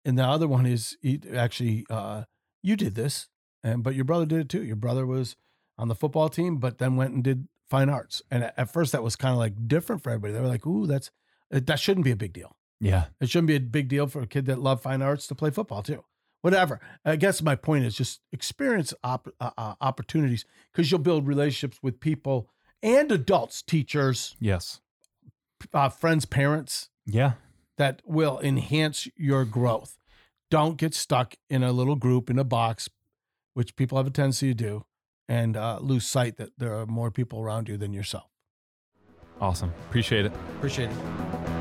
and 0.06 0.18
the 0.18 0.24
other 0.24 0.48
one 0.48 0.66
is 0.66 0.98
actually 1.34 1.86
uh, 1.90 2.24
you 2.62 2.76
did 2.76 2.96
this, 2.96 3.28
and 3.64 3.84
but 3.84 3.96
your 3.96 4.06
brother 4.06 4.26
did 4.26 4.40
it 4.40 4.50
too. 4.50 4.64
Your 4.64 4.76
brother 4.76 5.06
was 5.06 5.36
on 5.78 5.88
the 5.88 5.96
football 5.96 6.30
team, 6.30 6.58
but 6.58 6.78
then 6.78 6.96
went 6.96 7.14
and 7.14 7.24
did 7.24 7.48
fine 7.70 7.90
arts. 7.90 8.22
And 8.30 8.44
at, 8.44 8.54
at 8.58 8.74
first, 8.74 8.92
that 8.92 9.04
was 9.04 9.16
kind 9.16 9.34
of 9.34 9.40
like 9.40 9.68
different 9.68 10.04
for 10.04 10.10
everybody. 10.10 10.34
They 10.34 10.42
were 10.42 10.48
like, 10.48 10.66
"Ooh, 10.66 10.88
that's 10.88 11.12
that 11.52 11.80
shouldn't 11.80 12.06
be 12.06 12.12
a 12.12 12.16
big 12.16 12.34
deal. 12.34 12.56
Yeah. 12.82 13.06
It 13.20 13.30
shouldn't 13.30 13.48
be 13.48 13.56
a 13.56 13.60
big 13.60 13.90
deal 13.90 14.08
for 14.08 14.22
a 14.22 14.28
kid 14.28 14.46
that 14.46 14.60
loved 14.60 14.84
fine 14.84 15.02
arts 15.02 15.28
to 15.28 15.36
play 15.36 15.52
football 15.52 15.84
too." 15.84 16.04
Whatever. 16.42 16.80
I 17.04 17.18
guess 17.18 17.42
my 17.42 17.56
point 17.56 17.84
is 17.84 17.96
just 17.96 18.22
experience 18.32 18.94
op- 19.04 19.34
uh, 19.42 19.52
uh, 19.58 19.74
opportunities 19.82 20.46
because 20.72 20.90
you'll 20.90 21.02
build 21.02 21.28
relationships 21.28 21.80
with 21.84 22.00
people 22.00 22.50
and 22.82 23.12
adults, 23.12 23.62
teachers, 23.62 24.36
Yes. 24.40 24.80
uh, 25.74 25.90
friends, 25.90 26.26
parents 26.26 26.90
Yeah. 27.06 27.34
that 27.78 28.02
will 28.06 28.40
enhance 28.42 29.08
your 29.16 29.46
growth. 29.46 29.98
Don't 30.50 30.78
get 30.78 30.94
stuck 30.94 31.36
in 31.50 31.64
a 31.64 31.72
little 31.72 31.96
group 31.96 32.30
in 32.30 32.40
a 32.40 32.44
box, 32.44 32.90
which 33.54 33.76
people 33.76 33.98
have 33.98 34.08
a 34.08 34.12
tendency 34.12 34.48
to 34.48 34.54
do, 34.54 34.86
and 35.28 35.56
uh, 35.56 35.80
lose 35.82 36.06
sight 36.08 36.38
that 36.38 36.52
there 36.58 36.76
are 36.80 36.86
more 36.86 37.12
people 37.12 37.40
around 37.40 37.68
you 37.70 37.78
than 37.78 37.94
yourself. 37.94 38.30
Awesome. 39.40 39.74
Appreciate 39.88 40.26
it. 40.26 40.34
Appreciate 40.58 40.90
it. 40.90 41.59